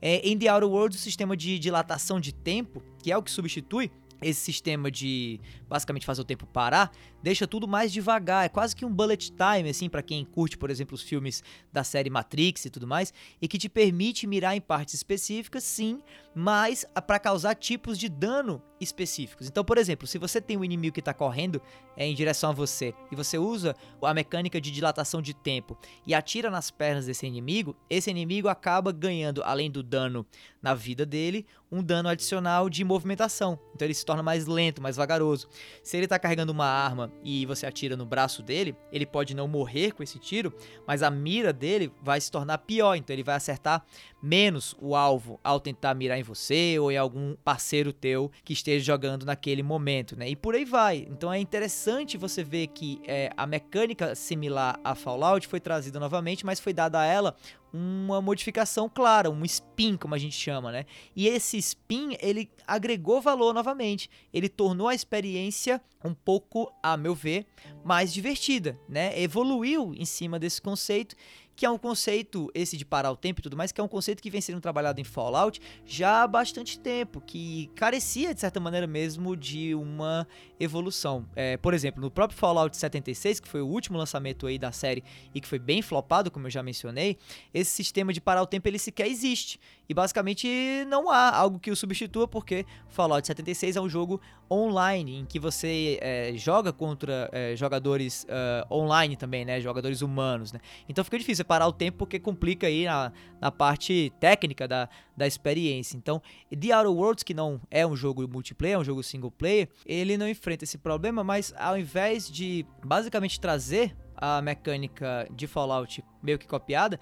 É, 0.02 0.16
em 0.28 0.36
The 0.36 0.52
Outer 0.52 0.68
Worlds 0.68 0.98
o 0.98 1.00
sistema 1.00 1.36
de 1.36 1.60
dilatação 1.60 2.18
de 2.18 2.34
tempo, 2.34 2.82
que 3.00 3.12
é 3.12 3.16
o 3.16 3.22
que 3.22 3.30
substitui 3.30 3.92
esse 4.24 4.40
sistema 4.40 4.90
de 4.90 5.38
basicamente 5.68 6.06
fazer 6.06 6.22
o 6.22 6.24
tempo 6.24 6.46
parar, 6.46 6.90
deixa 7.22 7.46
tudo 7.46 7.68
mais 7.68 7.92
devagar, 7.92 8.46
é 8.46 8.48
quase 8.48 8.74
que 8.74 8.84
um 8.84 8.92
bullet 8.92 9.30
time 9.30 9.68
assim 9.68 9.88
para 9.88 10.02
quem 10.02 10.24
curte, 10.24 10.56
por 10.56 10.70
exemplo, 10.70 10.94
os 10.94 11.02
filmes 11.02 11.42
da 11.72 11.84
série 11.84 12.08
Matrix 12.08 12.64
e 12.64 12.70
tudo 12.70 12.86
mais, 12.86 13.12
e 13.40 13.46
que 13.46 13.58
te 13.58 13.68
permite 13.68 14.26
mirar 14.26 14.56
em 14.56 14.60
partes 14.60 14.94
específicas, 14.94 15.62
sim, 15.62 16.00
mas 16.34 16.84
para 17.06 17.18
causar 17.18 17.54
tipos 17.54 17.98
de 17.98 18.08
dano 18.08 18.62
específicos. 18.80 19.46
Então, 19.46 19.64
por 19.64 19.78
exemplo, 19.78 20.06
se 20.06 20.18
você 20.18 20.40
tem 20.40 20.56
um 20.56 20.64
inimigo 20.64 20.94
que 20.94 21.00
está 21.00 21.14
correndo 21.14 21.60
é, 21.96 22.06
em 22.06 22.14
direção 22.14 22.50
a 22.50 22.52
você 22.52 22.94
e 23.10 23.16
você 23.16 23.38
usa 23.38 23.76
a 24.02 24.14
mecânica 24.14 24.60
de 24.60 24.70
dilatação 24.70 25.22
de 25.22 25.34
tempo 25.34 25.78
e 26.06 26.14
atira 26.14 26.50
nas 26.50 26.70
pernas 26.70 27.06
desse 27.06 27.26
inimigo, 27.26 27.76
esse 27.88 28.10
inimigo 28.10 28.48
acaba 28.48 28.92
ganhando, 28.92 29.42
além 29.44 29.70
do 29.70 29.82
dano 29.82 30.26
na 30.60 30.74
vida 30.74 31.04
dele, 31.04 31.46
um 31.70 31.82
dano 31.82 32.08
adicional 32.08 32.70
de 32.70 32.84
movimentação. 32.84 33.58
Então 33.74 33.86
ele 33.86 33.94
se 33.94 34.04
torna 34.04 34.22
mais 34.22 34.46
lento, 34.46 34.80
mais 34.80 34.96
vagaroso. 34.96 35.48
Se 35.82 35.96
ele 35.96 36.06
está 36.06 36.18
carregando 36.18 36.52
uma 36.52 36.66
arma 36.66 37.12
e 37.22 37.44
você 37.44 37.66
atira 37.66 37.96
no 37.96 38.06
braço 38.06 38.42
dele, 38.42 38.74
ele 38.92 39.04
pode 39.04 39.34
não 39.34 39.46
morrer 39.46 39.92
com 39.92 40.02
esse 40.02 40.18
tiro, 40.18 40.54
mas 40.86 41.02
a 41.02 41.10
mira 41.10 41.52
dele 41.52 41.92
vai 42.02 42.20
se 42.20 42.30
tornar 42.30 42.58
pior. 42.58 42.94
Então 42.94 43.14
ele 43.14 43.22
vai 43.22 43.34
acertar 43.34 43.84
menos 44.22 44.74
o 44.80 44.96
alvo 44.96 45.38
ao 45.44 45.60
tentar 45.60 45.94
mirar 45.94 46.18
em 46.18 46.22
você 46.22 46.78
ou 46.78 46.90
em 46.90 46.96
algum 46.96 47.36
parceiro 47.44 47.92
teu 47.92 48.30
que 48.42 48.52
esteja 48.54 48.84
jogando 48.84 49.26
naquele 49.26 49.62
momento, 49.62 50.16
né? 50.16 50.28
E 50.28 50.36
por 50.36 50.54
aí 50.54 50.64
vai. 50.64 51.06
Então 51.10 51.30
é 51.32 51.38
interessante 51.38 51.83
você 52.18 52.42
ver 52.42 52.68
que 52.68 53.00
é, 53.06 53.30
a 53.36 53.46
mecânica 53.46 54.14
similar 54.14 54.78
a 54.82 54.94
Fallout 54.94 55.46
foi 55.46 55.60
trazida 55.60 56.00
novamente, 56.00 56.44
mas 56.44 56.60
foi 56.60 56.72
dada 56.72 57.00
a 57.00 57.04
ela 57.04 57.36
uma 57.72 58.22
modificação 58.22 58.88
clara, 58.88 59.28
um 59.28 59.44
spin, 59.44 59.96
como 59.96 60.14
a 60.14 60.18
gente 60.18 60.36
chama, 60.36 60.70
né? 60.70 60.86
E 61.16 61.26
esse 61.26 61.58
spin, 61.58 62.16
ele 62.20 62.48
agregou 62.66 63.20
valor 63.20 63.52
novamente. 63.52 64.08
Ele 64.32 64.48
tornou 64.48 64.86
a 64.86 64.94
experiência 64.94 65.82
um 66.04 66.14
pouco, 66.14 66.72
a 66.80 66.96
meu 66.96 67.16
ver, 67.16 67.46
mais 67.84 68.12
divertida, 68.12 68.78
né? 68.88 69.20
Evoluiu 69.20 69.92
em 69.96 70.04
cima 70.04 70.38
desse 70.38 70.62
conceito 70.62 71.16
que 71.56 71.64
é 71.64 71.70
um 71.70 71.78
conceito, 71.78 72.50
esse 72.54 72.76
de 72.76 72.84
parar 72.84 73.10
o 73.10 73.16
tempo 73.16 73.40
e 73.40 73.42
tudo 73.42 73.56
mais, 73.56 73.72
que 73.72 73.80
é 73.80 73.84
um 73.84 73.88
conceito 73.88 74.22
que 74.22 74.30
vem 74.30 74.40
sendo 74.40 74.60
trabalhado 74.60 75.00
em 75.00 75.04
Fallout 75.04 75.60
já 75.84 76.22
há 76.22 76.26
bastante 76.26 76.78
tempo, 76.78 77.20
que 77.20 77.70
carecia, 77.74 78.34
de 78.34 78.40
certa 78.40 78.58
maneira 78.58 78.86
mesmo, 78.86 79.36
de 79.36 79.74
uma 79.74 80.26
evolução. 80.58 81.26
É, 81.36 81.56
por 81.56 81.74
exemplo, 81.74 82.00
no 82.00 82.10
próprio 82.10 82.38
Fallout 82.38 82.76
76, 82.76 83.40
que 83.40 83.48
foi 83.48 83.60
o 83.60 83.66
último 83.66 83.98
lançamento 83.98 84.46
aí 84.46 84.58
da 84.58 84.72
série 84.72 85.04
e 85.34 85.40
que 85.40 85.46
foi 85.46 85.58
bem 85.58 85.82
flopado, 85.82 86.30
como 86.30 86.46
eu 86.46 86.50
já 86.50 86.62
mencionei, 86.62 87.16
esse 87.52 87.70
sistema 87.70 88.12
de 88.12 88.20
parar 88.20 88.42
o 88.42 88.46
tempo 88.46 88.68
ele 88.68 88.78
sequer 88.78 89.06
existe. 89.06 89.60
E 89.88 89.94
basicamente 89.94 90.48
não 90.88 91.10
há 91.10 91.34
algo 91.34 91.58
que 91.58 91.70
o 91.70 91.76
substitua, 91.76 92.26
porque 92.26 92.64
Fallout 92.88 93.26
76 93.26 93.76
é 93.76 93.80
um 93.80 93.88
jogo 93.88 94.20
online, 94.50 95.18
em 95.18 95.24
que 95.24 95.38
você 95.38 95.98
é, 96.00 96.32
joga 96.36 96.72
contra 96.72 97.28
é, 97.32 97.56
jogadores 97.56 98.24
uh, 98.24 98.74
online 98.74 99.16
também, 99.16 99.44
né? 99.44 99.60
Jogadores 99.60 100.02
humanos, 100.02 100.52
né? 100.52 100.60
Então 100.88 101.04
fica 101.04 101.18
difícil 101.18 101.44
parar 101.44 101.66
o 101.66 101.72
tempo 101.72 101.98
porque 101.98 102.18
complica 102.18 102.66
aí 102.66 102.84
na, 102.84 103.12
na 103.40 103.50
parte 103.50 104.12
técnica 104.20 104.66
da, 104.66 104.88
da 105.16 105.26
experiência. 105.26 105.96
Então, 105.96 106.20
The 106.50 106.74
Outer 106.76 106.92
Worlds, 106.92 107.22
que 107.22 107.34
não 107.34 107.60
é 107.70 107.86
um 107.86 107.96
jogo 107.96 108.26
multiplayer, 108.28 108.76
é 108.76 108.78
um 108.78 108.84
jogo 108.84 109.02
single 109.02 109.30
player, 109.30 109.68
ele 109.84 110.16
não 110.16 110.28
enfrenta 110.28 110.64
esse 110.64 110.78
problema, 110.78 111.22
mas 111.22 111.52
ao 111.58 111.78
invés 111.78 112.30
de 112.30 112.66
basicamente 112.84 113.40
trazer 113.40 113.96
a 114.16 114.40
mecânica 114.40 115.28
de 115.30 115.46
Fallout 115.46 116.02
meio 116.22 116.38
que 116.38 116.46
copiada, 116.46 116.98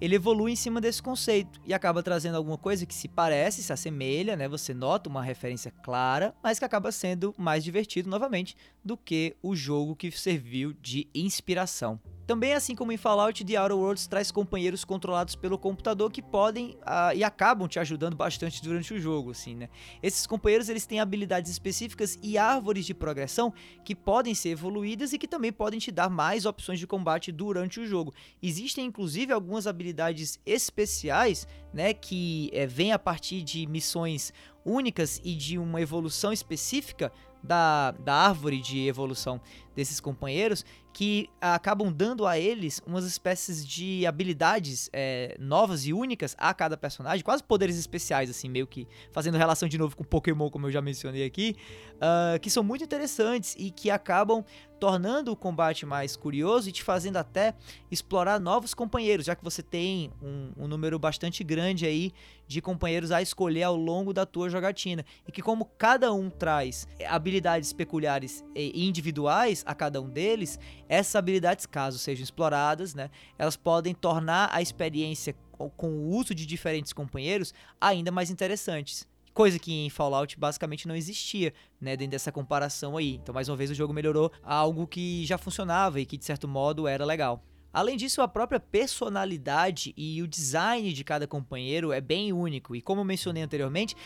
ele 0.00 0.16
evolui 0.16 0.52
em 0.52 0.56
cima 0.56 0.80
desse 0.80 1.02
conceito 1.02 1.60
e 1.66 1.72
acaba 1.72 2.02
trazendo 2.02 2.36
alguma 2.36 2.58
coisa 2.58 2.86
que 2.86 2.94
se 2.94 3.08
parece, 3.08 3.62
se 3.62 3.72
assemelha, 3.72 4.36
né? 4.36 4.48
Você 4.48 4.74
nota 4.74 5.08
uma 5.08 5.22
referência 5.22 5.70
clara, 5.70 6.34
mas 6.42 6.58
que 6.58 6.64
acaba 6.64 6.92
sendo 6.92 7.34
mais 7.38 7.64
divertido 7.64 8.08
novamente 8.08 8.56
do 8.84 8.96
que 8.96 9.36
o 9.42 9.54
jogo 9.54 9.96
que 9.96 10.10
serviu 10.10 10.72
de 10.72 11.08
inspiração. 11.14 12.00
Também, 12.26 12.54
assim 12.54 12.74
como 12.74 12.90
em 12.90 12.96
Fallout, 12.96 13.44
The 13.44 13.60
Outer 13.60 13.76
Worlds 13.76 14.06
traz 14.06 14.30
companheiros 14.30 14.82
controlados 14.84 15.34
pelo 15.34 15.58
computador 15.58 16.10
que 16.10 16.22
podem 16.22 16.70
uh, 16.80 17.14
e 17.14 17.22
acabam 17.22 17.68
te 17.68 17.78
ajudando 17.78 18.16
bastante 18.16 18.62
durante 18.62 18.94
o 18.94 18.98
jogo, 18.98 19.32
assim, 19.32 19.54
né? 19.54 19.68
Esses 20.02 20.26
companheiros, 20.26 20.70
eles 20.70 20.86
têm 20.86 21.00
habilidades 21.00 21.50
específicas 21.50 22.18
e 22.22 22.38
árvores 22.38 22.86
de 22.86 22.94
progressão 22.94 23.52
que 23.84 23.94
podem 23.94 24.34
ser 24.34 24.50
evoluídas 24.50 25.12
e 25.12 25.18
que 25.18 25.28
também 25.28 25.52
podem 25.52 25.78
te 25.78 25.92
dar 25.92 26.08
mais 26.08 26.46
opções 26.46 26.78
de 26.78 26.86
combate 26.86 27.30
durante 27.30 27.78
o 27.78 27.86
jogo. 27.86 28.14
Existem, 28.42 28.86
inclusive, 28.86 29.32
algumas 29.32 29.66
habilidades 29.66 30.40
especiais, 30.46 31.46
né, 31.74 31.92
que 31.92 32.50
é, 32.54 32.66
vêm 32.66 32.92
a 32.92 32.98
partir 32.98 33.42
de 33.42 33.66
missões 33.66 34.32
únicas 34.64 35.20
e 35.22 35.34
de 35.34 35.58
uma 35.58 35.80
evolução 35.80 36.32
específica 36.32 37.12
da, 37.42 37.90
da 37.90 38.14
árvore 38.14 38.60
de 38.60 38.86
evolução 38.86 39.38
desses 39.76 40.00
companheiros 40.00 40.64
que 40.94 41.28
acabam 41.40 41.92
dando 41.92 42.24
a 42.24 42.38
eles 42.38 42.80
umas 42.86 43.04
espécies 43.04 43.66
de 43.66 44.06
habilidades 44.06 44.88
é, 44.92 45.36
novas 45.40 45.84
e 45.86 45.92
únicas 45.92 46.36
a 46.38 46.54
cada 46.54 46.76
personagem, 46.76 47.24
quase 47.24 47.42
poderes 47.42 47.76
especiais, 47.76 48.30
assim, 48.30 48.48
meio 48.48 48.64
que 48.64 48.86
fazendo 49.10 49.36
relação 49.36 49.68
de 49.68 49.76
novo 49.76 49.96
com 49.96 50.04
Pokémon, 50.04 50.48
como 50.48 50.68
eu 50.68 50.70
já 50.70 50.80
mencionei 50.80 51.26
aqui, 51.26 51.56
uh, 51.96 52.38
que 52.38 52.48
são 52.48 52.62
muito 52.62 52.84
interessantes 52.84 53.56
e 53.58 53.72
que 53.72 53.90
acabam 53.90 54.44
tornando 54.84 55.32
o 55.32 55.36
combate 55.36 55.86
mais 55.86 56.14
curioso 56.14 56.68
e 56.68 56.72
te 56.72 56.82
fazendo 56.82 57.16
até 57.16 57.54
explorar 57.90 58.38
novos 58.38 58.74
companheiros, 58.74 59.24
já 59.24 59.34
que 59.34 59.42
você 59.42 59.62
tem 59.62 60.12
um, 60.22 60.50
um 60.58 60.68
número 60.68 60.98
bastante 60.98 61.42
grande 61.42 61.86
aí 61.86 62.12
de 62.46 62.60
companheiros 62.60 63.10
a 63.10 63.22
escolher 63.22 63.62
ao 63.62 63.76
longo 63.76 64.12
da 64.12 64.26
tua 64.26 64.50
jogatina. 64.50 65.02
E 65.26 65.32
que 65.32 65.40
como 65.40 65.64
cada 65.78 66.12
um 66.12 66.28
traz 66.28 66.86
habilidades 67.08 67.72
peculiares 67.72 68.44
e 68.54 68.86
individuais 68.86 69.64
a 69.66 69.74
cada 69.74 70.02
um 70.02 70.10
deles, 70.10 70.58
essas 70.86 71.16
habilidades, 71.16 71.64
caso 71.64 71.98
sejam 71.98 72.22
exploradas, 72.22 72.94
né, 72.94 73.08
elas 73.38 73.56
podem 73.56 73.94
tornar 73.94 74.50
a 74.52 74.60
experiência 74.60 75.34
com 75.78 75.88
o 75.88 76.10
uso 76.10 76.34
de 76.34 76.44
diferentes 76.44 76.92
companheiros 76.92 77.54
ainda 77.80 78.10
mais 78.10 78.28
interessantes. 78.28 79.08
Coisa 79.34 79.58
que 79.58 79.72
em 79.72 79.90
Fallout 79.90 80.38
basicamente 80.38 80.86
não 80.86 80.94
existia, 80.94 81.52
né, 81.80 81.96
dentro 81.96 82.12
dessa 82.12 82.30
comparação 82.30 82.96
aí. 82.96 83.16
Então, 83.16 83.34
mais 83.34 83.48
uma 83.48 83.56
vez, 83.56 83.68
o 83.68 83.74
jogo 83.74 83.92
melhorou 83.92 84.30
algo 84.42 84.86
que 84.86 85.26
já 85.26 85.36
funcionava 85.36 86.00
e 86.00 86.06
que, 86.06 86.16
de 86.16 86.24
certo 86.24 86.46
modo, 86.46 86.86
era 86.86 87.04
legal. 87.04 87.44
Além 87.72 87.96
disso, 87.96 88.22
a 88.22 88.28
própria 88.28 88.60
personalidade 88.60 89.92
e 89.96 90.22
o 90.22 90.28
design 90.28 90.92
de 90.92 91.02
cada 91.02 91.26
companheiro 91.26 91.92
é 91.92 92.00
bem 92.00 92.32
único. 92.32 92.76
E 92.76 92.80
como 92.80 93.02
mencionei 93.02 93.42
anteriormente, 93.42 93.96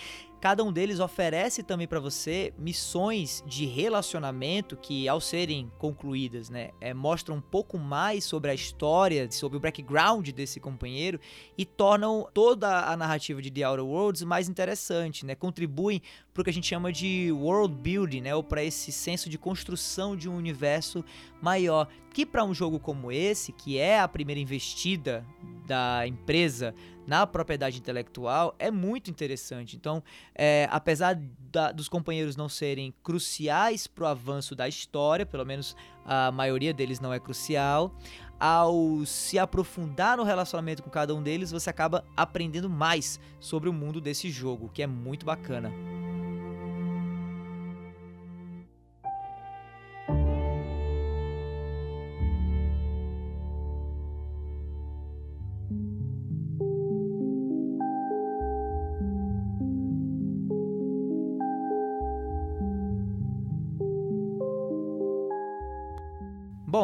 Cada 0.40 0.62
um 0.62 0.72
deles 0.72 1.00
oferece 1.00 1.64
também 1.64 1.88
para 1.88 1.98
você 1.98 2.54
missões 2.56 3.42
de 3.44 3.66
relacionamento 3.66 4.76
que, 4.76 5.08
ao 5.08 5.20
serem 5.20 5.68
concluídas, 5.78 6.48
né, 6.48 6.70
é, 6.80 6.94
mostram 6.94 7.36
um 7.36 7.40
pouco 7.40 7.76
mais 7.76 8.22
sobre 8.22 8.48
a 8.50 8.54
história, 8.54 9.28
sobre 9.32 9.56
o 9.56 9.60
background 9.60 10.28
desse 10.30 10.60
companheiro 10.60 11.18
e 11.56 11.64
tornam 11.64 12.28
toda 12.32 12.84
a 12.88 12.96
narrativa 12.96 13.42
de 13.42 13.50
The 13.50 13.68
Outer 13.68 13.84
Worlds 13.84 14.22
mais 14.22 14.48
interessante, 14.48 15.26
né? 15.26 15.34
Contribuem 15.34 16.00
para 16.32 16.42
o 16.42 16.44
que 16.44 16.50
a 16.50 16.52
gente 16.52 16.68
chama 16.68 16.92
de 16.92 17.32
world 17.32 17.74
building, 17.74 18.20
né? 18.20 18.34
Ou 18.34 18.44
para 18.44 18.62
esse 18.62 18.92
senso 18.92 19.28
de 19.28 19.36
construção 19.36 20.16
de 20.16 20.28
um 20.28 20.36
universo 20.36 21.04
maior. 21.42 21.88
Que 22.14 22.24
para 22.24 22.44
um 22.44 22.54
jogo 22.54 22.78
como 22.78 23.10
esse, 23.10 23.50
que 23.50 23.76
é 23.76 23.98
a 23.98 24.06
primeira 24.06 24.40
investida 24.40 25.26
da 25.66 26.06
empresa 26.06 26.74
na 27.08 27.26
propriedade 27.26 27.78
intelectual 27.78 28.54
é 28.58 28.70
muito 28.70 29.10
interessante. 29.10 29.76
Então, 29.76 30.02
é, 30.34 30.68
apesar 30.70 31.18
da, 31.50 31.72
dos 31.72 31.88
companheiros 31.88 32.36
não 32.36 32.50
serem 32.50 32.92
cruciais 33.02 33.86
para 33.86 34.04
o 34.04 34.06
avanço 34.06 34.54
da 34.54 34.68
história, 34.68 35.24
pelo 35.24 35.46
menos 35.46 35.74
a 36.04 36.30
maioria 36.30 36.74
deles 36.74 37.00
não 37.00 37.10
é 37.10 37.18
crucial, 37.18 37.96
ao 38.38 39.06
se 39.06 39.38
aprofundar 39.38 40.18
no 40.18 40.22
relacionamento 40.22 40.82
com 40.82 40.90
cada 40.90 41.14
um 41.14 41.22
deles, 41.22 41.50
você 41.50 41.70
acaba 41.70 42.04
aprendendo 42.14 42.68
mais 42.68 43.18
sobre 43.40 43.70
o 43.70 43.72
mundo 43.72 44.02
desse 44.02 44.30
jogo, 44.30 44.68
que 44.68 44.82
é 44.82 44.86
muito 44.86 45.24
bacana. 45.24 45.72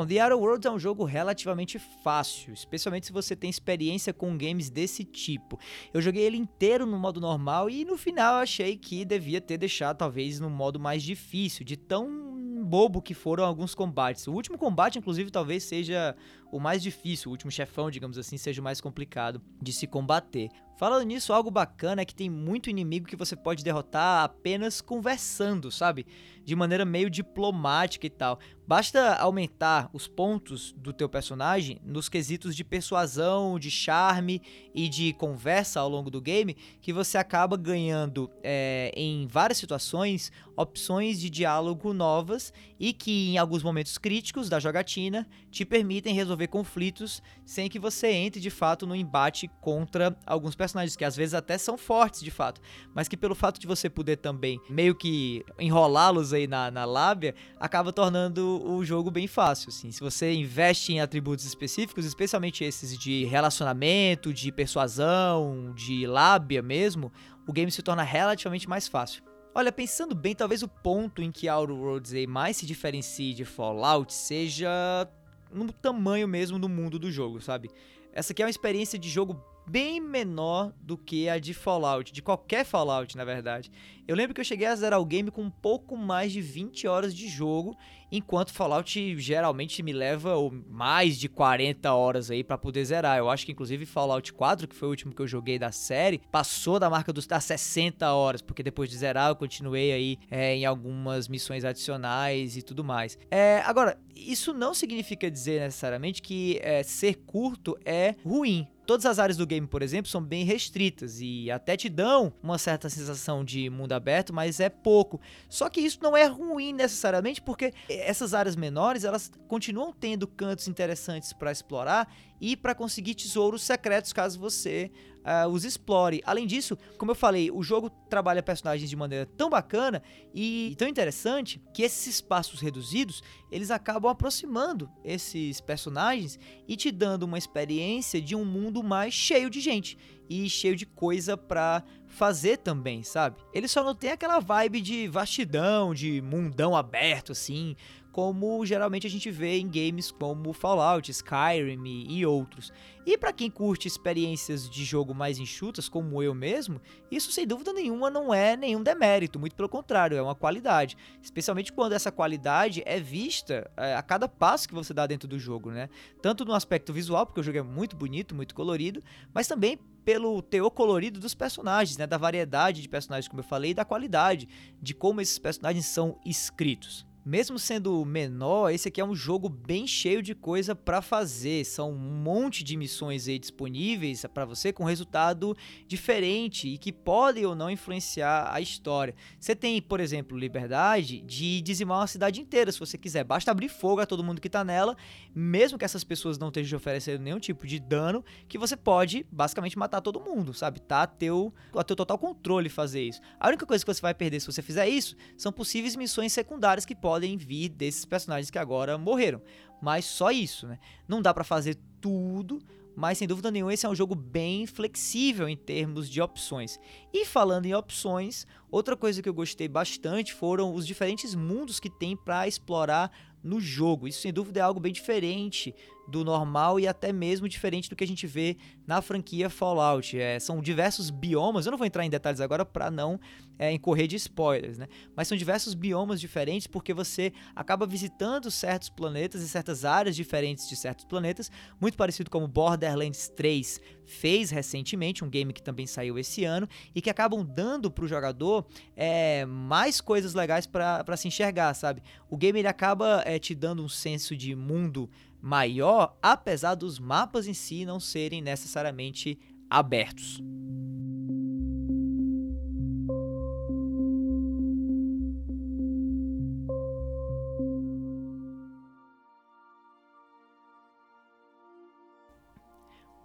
Bom, 0.04 0.06
The 0.06 0.22
Outer 0.22 0.38
Worlds 0.38 0.66
é 0.66 0.70
um 0.70 0.78
jogo 0.78 1.04
relativamente 1.04 1.78
fácil, 1.78 2.52
especialmente 2.52 3.06
se 3.06 3.12
você 3.12 3.34
tem 3.34 3.48
experiência 3.48 4.12
com 4.12 4.36
games 4.36 4.68
desse 4.68 5.02
tipo. 5.02 5.58
Eu 5.94 6.02
joguei 6.02 6.24
ele 6.24 6.36
inteiro 6.36 6.84
no 6.84 6.98
modo 6.98 7.20
normal 7.20 7.70
e 7.70 7.84
no 7.84 7.96
final 7.96 8.34
achei 8.34 8.76
que 8.76 9.04
devia 9.04 9.40
ter 9.40 9.56
deixado 9.56 9.96
talvez 9.96 10.38
no 10.38 10.50
modo 10.50 10.78
mais 10.78 11.02
difícil, 11.02 11.64
de 11.64 11.76
tão 11.76 12.23
bobo 12.64 13.02
que 13.02 13.14
foram 13.14 13.44
alguns 13.44 13.74
combates. 13.74 14.26
O 14.26 14.32
último 14.32 14.56
combate, 14.56 14.98
inclusive, 14.98 15.30
talvez 15.30 15.64
seja 15.64 16.16
o 16.54 16.60
mais 16.60 16.82
difícil, 16.82 17.28
o 17.28 17.32
último 17.32 17.50
chefão, 17.50 17.90
digamos 17.90 18.16
assim, 18.16 18.36
seja 18.36 18.60
o 18.60 18.64
mais 18.64 18.80
complicado 18.80 19.42
de 19.60 19.72
se 19.72 19.88
combater. 19.88 20.48
Falando 20.76 21.04
nisso, 21.04 21.32
algo 21.32 21.50
bacana 21.50 22.02
é 22.02 22.04
que 22.04 22.14
tem 22.14 22.30
muito 22.30 22.70
inimigo 22.70 23.06
que 23.06 23.16
você 23.16 23.34
pode 23.34 23.64
derrotar 23.64 24.22
apenas 24.22 24.80
conversando, 24.80 25.70
sabe? 25.70 26.06
De 26.44 26.54
maneira 26.54 26.84
meio 26.84 27.10
diplomática 27.10 28.06
e 28.06 28.10
tal. 28.10 28.38
Basta 28.66 29.14
aumentar 29.16 29.90
os 29.92 30.06
pontos 30.06 30.72
do 30.72 30.92
teu 30.92 31.08
personagem 31.08 31.80
nos 31.84 32.08
quesitos 32.08 32.54
de 32.54 32.62
persuasão, 32.62 33.58
de 33.58 33.70
charme 33.70 34.40
e 34.72 34.88
de 34.88 35.12
conversa 35.14 35.80
ao 35.80 35.88
longo 35.88 36.08
do 36.08 36.20
game, 36.20 36.54
que 36.80 36.92
você 36.92 37.18
acaba 37.18 37.56
ganhando 37.56 38.30
é, 38.42 38.92
em 38.96 39.26
várias 39.26 39.58
situações 39.58 40.30
opções 40.56 41.20
de 41.20 41.28
diálogo 41.28 41.92
novas 41.92 42.52
e 42.78 42.92
que 42.92 43.30
em 43.30 43.38
alguns 43.38 43.62
momentos 43.62 43.98
críticos 43.98 44.48
da 44.48 44.58
jogatina 44.58 45.26
te 45.50 45.64
permitem 45.64 46.14
resolver 46.14 46.48
conflitos 46.48 47.22
sem 47.44 47.68
que 47.68 47.78
você 47.78 48.08
entre 48.08 48.40
de 48.40 48.50
fato 48.50 48.86
no 48.86 48.94
embate 48.94 49.50
contra 49.60 50.16
alguns 50.26 50.54
personagens 50.54 50.96
que 50.96 51.04
às 51.04 51.16
vezes 51.16 51.34
até 51.34 51.56
são 51.58 51.78
fortes 51.78 52.20
de 52.20 52.30
fato, 52.30 52.60
mas 52.94 53.08
que 53.08 53.16
pelo 53.16 53.34
fato 53.34 53.60
de 53.60 53.66
você 53.66 53.88
poder 53.88 54.16
também 54.16 54.60
meio 54.68 54.94
que 54.94 55.44
enrolá-los 55.58 56.32
aí 56.32 56.46
na, 56.46 56.70
na 56.70 56.84
lábia, 56.84 57.34
acaba 57.58 57.92
tornando 57.92 58.62
o 58.64 58.84
jogo 58.84 59.10
bem 59.10 59.26
fácil. 59.26 59.68
Assim. 59.68 59.90
Se 59.90 60.00
você 60.00 60.32
investe 60.32 60.92
em 60.92 61.00
atributos 61.00 61.44
específicos, 61.44 62.04
especialmente 62.04 62.64
esses 62.64 62.98
de 62.98 63.24
relacionamento, 63.24 64.32
de 64.32 64.50
persuasão, 64.52 65.72
de 65.74 66.06
lábia 66.06 66.62
mesmo, 66.62 67.12
o 67.46 67.52
game 67.52 67.70
se 67.70 67.82
torna 67.82 68.02
relativamente 68.02 68.68
mais 68.68 68.88
fácil. 68.88 69.33
Olha, 69.56 69.70
pensando 69.70 70.16
bem, 70.16 70.34
talvez 70.34 70.64
o 70.64 70.68
ponto 70.68 71.22
em 71.22 71.30
que 71.30 71.48
Outer 71.48 71.76
Worlds 71.76 72.26
mais 72.26 72.56
se 72.56 72.66
diferencie 72.66 73.32
de 73.32 73.44
Fallout 73.44 74.12
seja 74.12 75.08
no 75.52 75.72
tamanho 75.72 76.26
mesmo 76.26 76.58
do 76.58 76.68
mundo 76.68 76.98
do 76.98 77.08
jogo, 77.08 77.40
sabe? 77.40 77.70
Essa 78.12 78.32
aqui 78.32 78.42
é 78.42 78.44
uma 78.44 78.50
experiência 78.50 78.98
de 78.98 79.08
jogo 79.08 79.40
bem 79.66 80.00
menor 80.00 80.72
do 80.80 80.96
que 80.96 81.28
a 81.28 81.38
de 81.38 81.54
Fallout, 81.54 82.12
de 82.12 82.22
qualquer 82.22 82.64
Fallout, 82.64 83.16
na 83.16 83.24
verdade. 83.24 83.70
Eu 84.06 84.14
lembro 84.14 84.34
que 84.34 84.40
eu 84.40 84.44
cheguei 84.44 84.66
a 84.66 84.76
zerar 84.76 85.00
o 85.00 85.04
game 85.04 85.30
com 85.30 85.42
um 85.42 85.50
pouco 85.50 85.96
mais 85.96 86.30
de 86.30 86.40
20 86.40 86.86
horas 86.86 87.14
de 87.14 87.26
jogo, 87.26 87.74
enquanto 88.12 88.52
Fallout 88.52 89.18
geralmente 89.18 89.82
me 89.82 89.92
leva 89.92 90.34
mais 90.68 91.18
de 91.18 91.28
40 91.28 91.92
horas 91.92 92.30
aí 92.30 92.44
para 92.44 92.58
poder 92.58 92.84
zerar. 92.84 93.16
Eu 93.16 93.30
acho 93.30 93.46
que 93.46 93.52
inclusive 93.52 93.86
Fallout 93.86 94.32
4, 94.32 94.68
que 94.68 94.76
foi 94.76 94.88
o 94.88 94.90
último 94.90 95.14
que 95.14 95.22
eu 95.22 95.26
joguei 95.26 95.58
da 95.58 95.72
série, 95.72 96.20
passou 96.30 96.78
da 96.78 96.90
marca 96.90 97.12
dos 97.12 97.26
das 97.26 97.44
60 97.44 98.12
horas, 98.12 98.42
porque 98.42 98.62
depois 98.62 98.90
de 98.90 98.96
zerar 98.98 99.30
eu 99.30 99.36
continuei 99.36 99.92
aí 99.92 100.18
é, 100.30 100.54
em 100.54 100.66
algumas 100.66 101.26
missões 101.26 101.64
adicionais 101.64 102.58
e 102.58 102.62
tudo 102.62 102.84
mais. 102.84 103.18
É, 103.30 103.62
agora, 103.64 103.98
isso 104.14 104.52
não 104.52 104.74
significa 104.74 105.30
dizer 105.30 105.60
necessariamente 105.60 106.20
que 106.20 106.58
é, 106.62 106.82
ser 106.82 107.14
curto 107.24 107.76
é 107.84 108.14
ruim. 108.22 108.68
Todas 108.86 109.06
as 109.06 109.18
áreas 109.18 109.36
do 109.36 109.46
game, 109.46 109.66
por 109.66 109.82
exemplo, 109.82 110.10
são 110.10 110.22
bem 110.22 110.44
restritas 110.44 111.20
e 111.20 111.50
até 111.50 111.76
te 111.76 111.88
dão 111.88 112.32
uma 112.42 112.58
certa 112.58 112.90
sensação 112.90 113.44
de 113.44 113.70
mundo 113.70 113.92
aberto, 113.92 114.32
mas 114.32 114.60
é 114.60 114.68
pouco. 114.68 115.20
Só 115.48 115.70
que 115.70 115.80
isso 115.80 115.98
não 116.02 116.16
é 116.16 116.26
ruim 116.26 116.72
necessariamente, 116.72 117.40
porque 117.40 117.72
essas 117.88 118.34
áreas 118.34 118.56
menores, 118.56 119.04
elas 119.04 119.32
continuam 119.48 119.92
tendo 119.92 120.26
cantos 120.26 120.68
interessantes 120.68 121.32
para 121.32 121.50
explorar 121.50 122.12
e 122.40 122.56
para 122.56 122.74
conseguir 122.74 123.14
tesouros 123.14 123.62
secretos 123.62 124.12
caso 124.12 124.38
você 124.38 124.90
uh, 125.24 125.48
os 125.48 125.64
explore. 125.64 126.22
Além 126.24 126.46
disso, 126.46 126.76
como 126.98 127.10
eu 127.10 127.14
falei, 127.14 127.50
o 127.50 127.62
jogo 127.62 127.90
trabalha 128.08 128.42
personagens 128.42 128.88
de 128.88 128.96
maneira 128.96 129.26
tão 129.26 129.48
bacana 129.48 130.02
e 130.34 130.74
tão 130.78 130.86
interessante 130.86 131.60
que 131.72 131.82
esses 131.82 132.06
espaços 132.06 132.60
reduzidos, 132.60 133.22
eles 133.50 133.70
acabam 133.70 134.10
aproximando 134.10 134.90
esses 135.02 135.60
personagens 135.60 136.38
e 136.68 136.76
te 136.76 136.90
dando 136.90 137.24
uma 137.24 137.38
experiência 137.38 138.20
de 138.20 138.36
um 138.36 138.44
mundo 138.44 138.82
mais 138.82 139.14
cheio 139.14 139.48
de 139.48 139.60
gente 139.60 139.96
e 140.28 140.48
cheio 140.48 140.74
de 140.74 140.86
coisa 140.86 141.36
para 141.36 141.82
fazer 142.06 142.58
também, 142.58 143.02
sabe? 143.02 143.36
Ele 143.52 143.68
só 143.68 143.82
não 143.82 143.94
tem 143.94 144.10
aquela 144.10 144.38
vibe 144.38 144.80
de 144.80 145.08
vastidão, 145.08 145.92
de 145.92 146.22
mundão 146.22 146.76
aberto 146.76 147.32
assim, 147.32 147.76
como 148.14 148.64
geralmente 148.64 149.08
a 149.08 149.10
gente 149.10 149.28
vê 149.28 149.58
em 149.58 149.68
games 149.68 150.12
como 150.12 150.52
Fallout, 150.52 151.10
Skyrim 151.10 152.06
e 152.08 152.24
outros. 152.24 152.72
E 153.04 153.18
para 153.18 153.32
quem 153.32 153.50
curte 153.50 153.88
experiências 153.88 154.70
de 154.70 154.84
jogo 154.84 155.12
mais 155.12 155.40
enxutas, 155.40 155.88
como 155.88 156.22
eu 156.22 156.32
mesmo, 156.32 156.80
isso 157.10 157.32
sem 157.32 157.44
dúvida 157.44 157.72
nenhuma 157.72 158.08
não 158.08 158.32
é 158.32 158.56
nenhum 158.56 158.84
demérito, 158.84 159.40
muito 159.40 159.56
pelo 159.56 159.68
contrário, 159.68 160.16
é 160.16 160.22
uma 160.22 160.36
qualidade. 160.36 160.96
Especialmente 161.20 161.72
quando 161.72 161.92
essa 161.92 162.12
qualidade 162.12 162.84
é 162.86 163.00
vista 163.00 163.68
é, 163.76 163.96
a 163.96 164.02
cada 164.02 164.28
passo 164.28 164.68
que 164.68 164.74
você 164.74 164.94
dá 164.94 165.08
dentro 165.08 165.26
do 165.26 165.36
jogo, 165.36 165.72
né? 165.72 165.88
Tanto 166.22 166.44
no 166.44 166.54
aspecto 166.54 166.92
visual, 166.92 167.26
porque 167.26 167.40
o 167.40 167.42
jogo 167.42 167.58
é 167.58 167.62
muito 167.62 167.96
bonito, 167.96 168.32
muito 168.32 168.54
colorido, 168.54 169.02
mas 169.34 169.48
também 169.48 169.76
pelo 170.04 170.40
teor 170.40 170.70
colorido 170.70 171.18
dos 171.18 171.34
personagens, 171.34 171.98
né? 171.98 172.06
Da 172.06 172.16
variedade 172.16 172.80
de 172.80 172.88
personagens, 172.88 173.26
como 173.26 173.40
eu 173.40 173.44
falei, 173.44 173.72
e 173.72 173.74
da 173.74 173.84
qualidade 173.84 174.48
de 174.80 174.94
como 174.94 175.20
esses 175.20 175.36
personagens 175.36 175.86
são 175.86 176.16
escritos. 176.24 177.04
Mesmo 177.26 177.58
sendo 177.58 178.04
menor, 178.04 178.70
esse 178.70 178.88
aqui 178.88 179.00
é 179.00 179.04
um 179.04 179.14
jogo 179.14 179.48
bem 179.48 179.86
cheio 179.86 180.22
de 180.22 180.34
coisa 180.34 180.74
para 180.74 181.00
fazer. 181.00 181.64
São 181.64 181.90
um 181.90 181.96
monte 181.96 182.62
de 182.62 182.76
missões 182.76 183.26
aí 183.26 183.38
disponíveis 183.38 184.26
para 184.26 184.44
você 184.44 184.74
com 184.74 184.84
resultado 184.84 185.56
diferente 185.88 186.68
e 186.68 186.76
que 186.76 186.92
podem 186.92 187.46
ou 187.46 187.54
não 187.54 187.70
influenciar 187.70 188.52
a 188.52 188.60
história. 188.60 189.14
Você 189.40 189.56
tem, 189.56 189.80
por 189.80 190.00
exemplo, 190.00 190.36
liberdade 190.36 191.22
de 191.22 191.62
dizimar 191.62 192.00
uma 192.00 192.06
cidade 192.06 192.42
inteira, 192.42 192.70
se 192.70 192.78
você 192.78 192.98
quiser. 192.98 193.24
Basta 193.24 193.50
abrir 193.50 193.70
fogo 193.70 194.02
a 194.02 194.06
todo 194.06 194.22
mundo 194.22 194.38
que 194.38 194.50
tá 194.50 194.62
nela, 194.62 194.94
mesmo 195.34 195.78
que 195.78 195.84
essas 195.86 196.04
pessoas 196.04 196.36
não 196.36 196.48
estejam 196.48 196.76
oferecendo 196.76 197.22
nenhum 197.22 197.38
tipo 197.38 197.66
de 197.66 197.80
dano, 197.80 198.22
que 198.46 198.58
você 198.58 198.76
pode 198.76 199.26
basicamente 199.32 199.78
matar 199.78 200.02
todo 200.02 200.20
mundo, 200.20 200.52
sabe? 200.52 200.78
Tá 200.78 201.04
a 201.04 201.06
teu, 201.06 201.54
a 201.74 201.82
teu 201.82 201.96
total 201.96 202.18
controle 202.18 202.68
fazer 202.68 203.02
isso. 203.02 203.22
A 203.40 203.48
única 203.48 203.64
coisa 203.64 203.82
que 203.82 203.94
você 203.94 204.02
vai 204.02 204.12
perder 204.12 204.40
se 204.40 204.46
você 204.46 204.60
fizer 204.60 204.86
isso 204.86 205.16
são 205.38 205.50
possíveis 205.50 205.96
missões 205.96 206.30
secundárias 206.30 206.84
que 206.84 206.94
podem 206.94 207.13
podem 207.14 207.36
vir 207.36 207.68
desses 207.68 208.04
personagens 208.04 208.50
que 208.50 208.58
agora 208.58 208.98
morreram. 208.98 209.40
Mas 209.80 210.04
só 210.04 210.32
isso, 210.32 210.66
né? 210.66 210.80
Não 211.06 211.22
dá 211.22 211.32
para 211.32 211.44
fazer 211.44 211.78
tudo, 212.00 212.60
mas 212.96 213.18
sem 213.18 213.28
dúvida 213.28 213.52
nenhuma 213.52 213.72
esse 213.72 213.86
é 213.86 213.88
um 213.88 213.94
jogo 213.94 214.16
bem 214.16 214.66
flexível 214.66 215.48
em 215.48 215.56
termos 215.56 216.10
de 216.10 216.20
opções. 216.20 216.76
E 217.12 217.24
falando 217.24 217.66
em 217.66 217.74
opções, 217.74 218.48
outra 218.68 218.96
coisa 218.96 219.22
que 219.22 219.28
eu 219.28 219.34
gostei 219.34 219.68
bastante 219.68 220.34
foram 220.34 220.74
os 220.74 220.84
diferentes 220.84 221.36
mundos 221.36 221.78
que 221.78 221.88
tem 221.88 222.16
para 222.16 222.48
explorar 222.48 223.12
no 223.44 223.60
jogo. 223.60 224.08
Isso 224.08 224.22
sem 224.22 224.32
dúvida 224.32 224.60
é 224.60 224.62
algo 224.62 224.80
bem 224.80 224.92
diferente 224.92 225.74
do 226.08 226.24
normal 226.24 226.78
e 226.78 226.86
até 226.86 227.12
mesmo 227.12 227.48
diferente 227.48 227.88
do 227.88 227.96
que 227.96 228.04
a 228.04 228.06
gente 228.06 228.26
vê 228.26 228.56
na 228.86 229.00
franquia 229.00 229.48
Fallout. 229.48 230.18
É, 230.18 230.38
são 230.38 230.60
diversos 230.60 231.10
biomas, 231.10 231.66
eu 231.66 231.70
não 231.70 231.78
vou 231.78 231.86
entrar 231.86 232.04
em 232.04 232.10
detalhes 232.10 232.40
agora 232.40 232.64
para 232.64 232.90
não 232.90 233.18
é, 233.58 233.72
incorrer 233.72 234.06
de 234.06 234.16
spoilers, 234.16 234.78
né? 234.78 234.86
Mas 235.16 235.28
são 235.28 235.36
diversos 235.36 235.74
biomas 235.74 236.20
diferentes 236.20 236.66
porque 236.66 236.92
você 236.92 237.32
acaba 237.54 237.86
visitando 237.86 238.50
certos 238.50 238.88
planetas 238.88 239.42
e 239.42 239.48
certas 239.48 239.84
áreas 239.84 240.16
diferentes 240.16 240.68
de 240.68 240.76
certos 240.76 241.04
planetas, 241.04 241.50
muito 241.80 241.96
parecido 241.96 242.30
como 242.30 242.46
Borderlands 242.48 243.28
3 243.28 243.80
fez 244.06 244.50
recentemente, 244.50 245.24
um 245.24 245.30
game 245.30 245.52
que 245.52 245.62
também 245.62 245.86
saiu 245.86 246.18
esse 246.18 246.44
ano, 246.44 246.68
e 246.94 247.00
que 247.00 247.08
acabam 247.08 247.42
dando 247.44 247.90
para 247.90 248.04
o 248.04 248.08
jogador 248.08 248.66
é, 248.94 249.46
mais 249.46 250.00
coisas 250.00 250.34
legais 250.34 250.66
para 250.66 251.16
se 251.16 251.28
enxergar, 251.28 251.72
sabe? 251.74 252.02
O 252.28 252.36
game 252.36 252.58
ele 252.58 252.68
acaba 252.68 253.22
é, 253.34 253.38
te 253.38 253.54
dando 253.54 253.82
um 253.82 253.88
senso 253.88 254.36
de 254.36 254.54
mundo 254.54 255.10
maior, 255.40 256.16
apesar 256.22 256.74
dos 256.74 256.98
mapas 256.98 257.46
em 257.46 257.54
si 257.54 257.84
não 257.84 258.00
serem 258.00 258.40
necessariamente 258.40 259.38
abertos. 259.68 260.40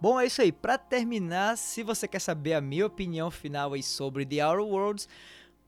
Bom, 0.00 0.18
é 0.18 0.24
isso 0.24 0.40
aí. 0.40 0.50
Para 0.50 0.78
terminar, 0.78 1.58
se 1.58 1.82
você 1.82 2.08
quer 2.08 2.20
saber 2.20 2.54
a 2.54 2.60
minha 2.60 2.86
opinião 2.86 3.30
final 3.30 3.74
aí 3.74 3.82
sobre 3.82 4.24
The 4.24 4.42
Outer 4.42 4.64
Worlds, 4.64 5.06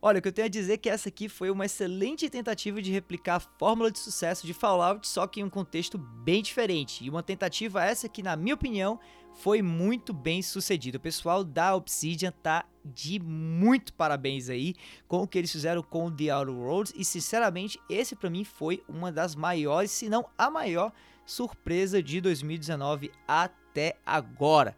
Olha, 0.05 0.19
o 0.19 0.23
que 0.23 0.27
eu 0.27 0.33
tenho 0.33 0.47
a 0.47 0.51
dizer 0.51 0.73
é 0.73 0.77
que 0.77 0.91
essa 0.91 1.09
aqui 1.09 1.29
foi 1.29 1.49
uma 1.49 1.65
excelente 1.65 2.29
tentativa 2.29 2.83
de 2.83 2.91
replicar 2.91 3.37
a 3.37 3.41
fórmula 3.41 3.89
de 3.89 4.01
sucesso 4.01 4.45
de 4.45 4.53
Fallout, 4.53 5.07
só 5.07 5.29
que 5.29 5.39
em 5.39 5.45
um 5.45 5.49
contexto 5.49 5.97
bem 5.97 6.43
diferente. 6.43 7.05
E 7.05 7.09
uma 7.09 7.23
tentativa 7.23 7.85
essa 7.85 8.09
que, 8.09 8.21
na 8.21 8.35
minha 8.35 8.57
opinião, 8.57 8.99
foi 9.33 9.63
muito 9.63 10.13
bem 10.13 10.43
sucedida. 10.43 10.99
O 10.99 11.01
pessoal 11.01 11.45
da 11.45 11.77
Obsidian 11.77 12.33
tá 12.43 12.65
de 12.85 13.21
muito 13.21 13.95
parabéns 13.95 14.51
aí 14.51 14.75
com 15.07 15.23
o 15.23 15.29
que 15.29 15.39
eles 15.39 15.53
fizeram 15.53 15.85
com 15.85 16.11
The 16.11 16.35
Outer 16.37 16.53
Worlds 16.53 16.93
e 16.97 17.05
sinceramente 17.05 17.79
esse 17.89 18.17
para 18.17 18.29
mim 18.29 18.43
foi 18.43 18.83
uma 18.89 19.13
das 19.13 19.37
maiores, 19.37 19.93
se 19.93 20.09
não 20.09 20.29
a 20.37 20.51
maior 20.51 20.93
surpresa 21.25 22.03
de 22.03 22.21
2019 22.21 23.13
até 23.29 23.95
agora. 24.05 24.75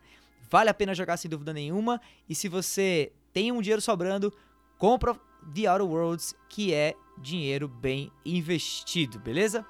Vale 0.50 0.68
a 0.68 0.74
pena 0.74 0.94
jogar 0.94 1.16
sem 1.16 1.30
dúvida 1.30 1.54
nenhuma 1.54 1.98
e 2.28 2.34
se 2.34 2.46
você 2.46 3.10
tem 3.32 3.50
um 3.50 3.62
dinheiro 3.62 3.80
sobrando, 3.80 4.30
compra 4.84 5.18
The 5.54 5.66
Outer 5.66 5.86
Worlds, 5.86 6.36
que 6.46 6.74
é 6.74 6.94
dinheiro 7.16 7.66
bem 7.66 8.12
investido, 8.22 9.18
beleza? 9.18 9.64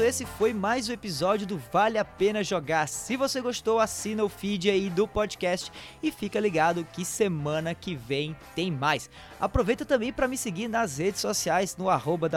Isso, 0.00 0.02
esse 0.02 0.24
foi 0.24 0.54
mais 0.54 0.88
um 0.88 0.92
episódio 0.92 1.46
do 1.46 1.60
Vale 1.72 1.98
a 1.98 2.04
Pena 2.04 2.42
Jogar. 2.42 2.88
Se 2.88 3.16
você 3.16 3.40
gostou, 3.40 3.78
assina 3.78 4.24
o 4.24 4.28
feed 4.28 4.70
aí 4.70 4.88
do 4.88 5.06
podcast 5.06 5.70
e 6.02 6.10
fica 6.10 6.40
ligado 6.40 6.86
que 6.92 7.04
semana 7.04 7.74
que 7.74 7.94
vem 7.94 8.34
tem 8.54 8.70
mais. 8.70 9.10
Aproveita 9.38 9.84
também 9.84 10.12
para 10.12 10.28
me 10.28 10.38
seguir 10.38 10.68
nas 10.68 10.98
redes 10.98 11.20
sociais 11.20 11.76
no 11.76 11.90
arroba 11.90 12.28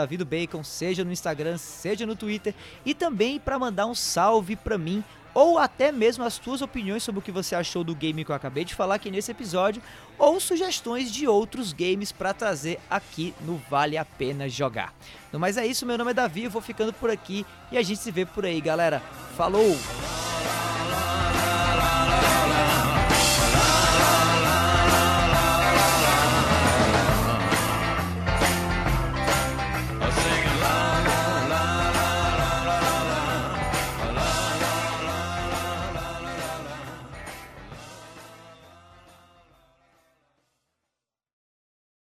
seja 0.62 1.04
no 1.04 1.12
Instagram, 1.12 1.56
seja 1.56 2.04
no 2.04 2.16
Twitter 2.16 2.54
e 2.84 2.94
também 2.94 3.40
para 3.40 3.58
mandar 3.58 3.86
um 3.86 3.94
salve 3.94 4.56
para 4.56 4.76
mim 4.76 5.02
ou 5.34 5.58
até 5.58 5.90
mesmo 5.90 6.24
as 6.24 6.34
suas 6.34 6.62
opiniões 6.62 7.02
sobre 7.02 7.18
o 7.18 7.22
que 7.22 7.32
você 7.32 7.54
achou 7.54 7.82
do 7.82 7.94
game 7.94 8.24
que 8.24 8.30
eu 8.30 8.36
acabei 8.36 8.64
de 8.64 8.74
falar 8.74 8.94
aqui 8.94 9.10
nesse 9.10 9.32
episódio, 9.32 9.82
ou 10.16 10.38
sugestões 10.38 11.12
de 11.12 11.26
outros 11.26 11.72
games 11.72 12.12
para 12.12 12.32
trazer 12.32 12.78
aqui 12.88 13.34
no 13.40 13.56
Vale 13.68 13.98
a 13.98 14.04
Pena 14.04 14.48
Jogar. 14.48 14.94
No 15.32 15.40
mais 15.40 15.56
é 15.56 15.66
isso, 15.66 15.84
meu 15.84 15.98
nome 15.98 16.12
é 16.12 16.14
Davi, 16.14 16.44
eu 16.44 16.50
vou 16.50 16.62
ficando 16.62 16.92
por 16.92 17.10
aqui 17.10 17.44
e 17.72 17.76
a 17.76 17.82
gente 17.82 18.00
se 18.00 18.10
vê 18.10 18.24
por 18.24 18.46
aí, 18.46 18.60
galera. 18.60 19.02
Falou! 19.36 19.76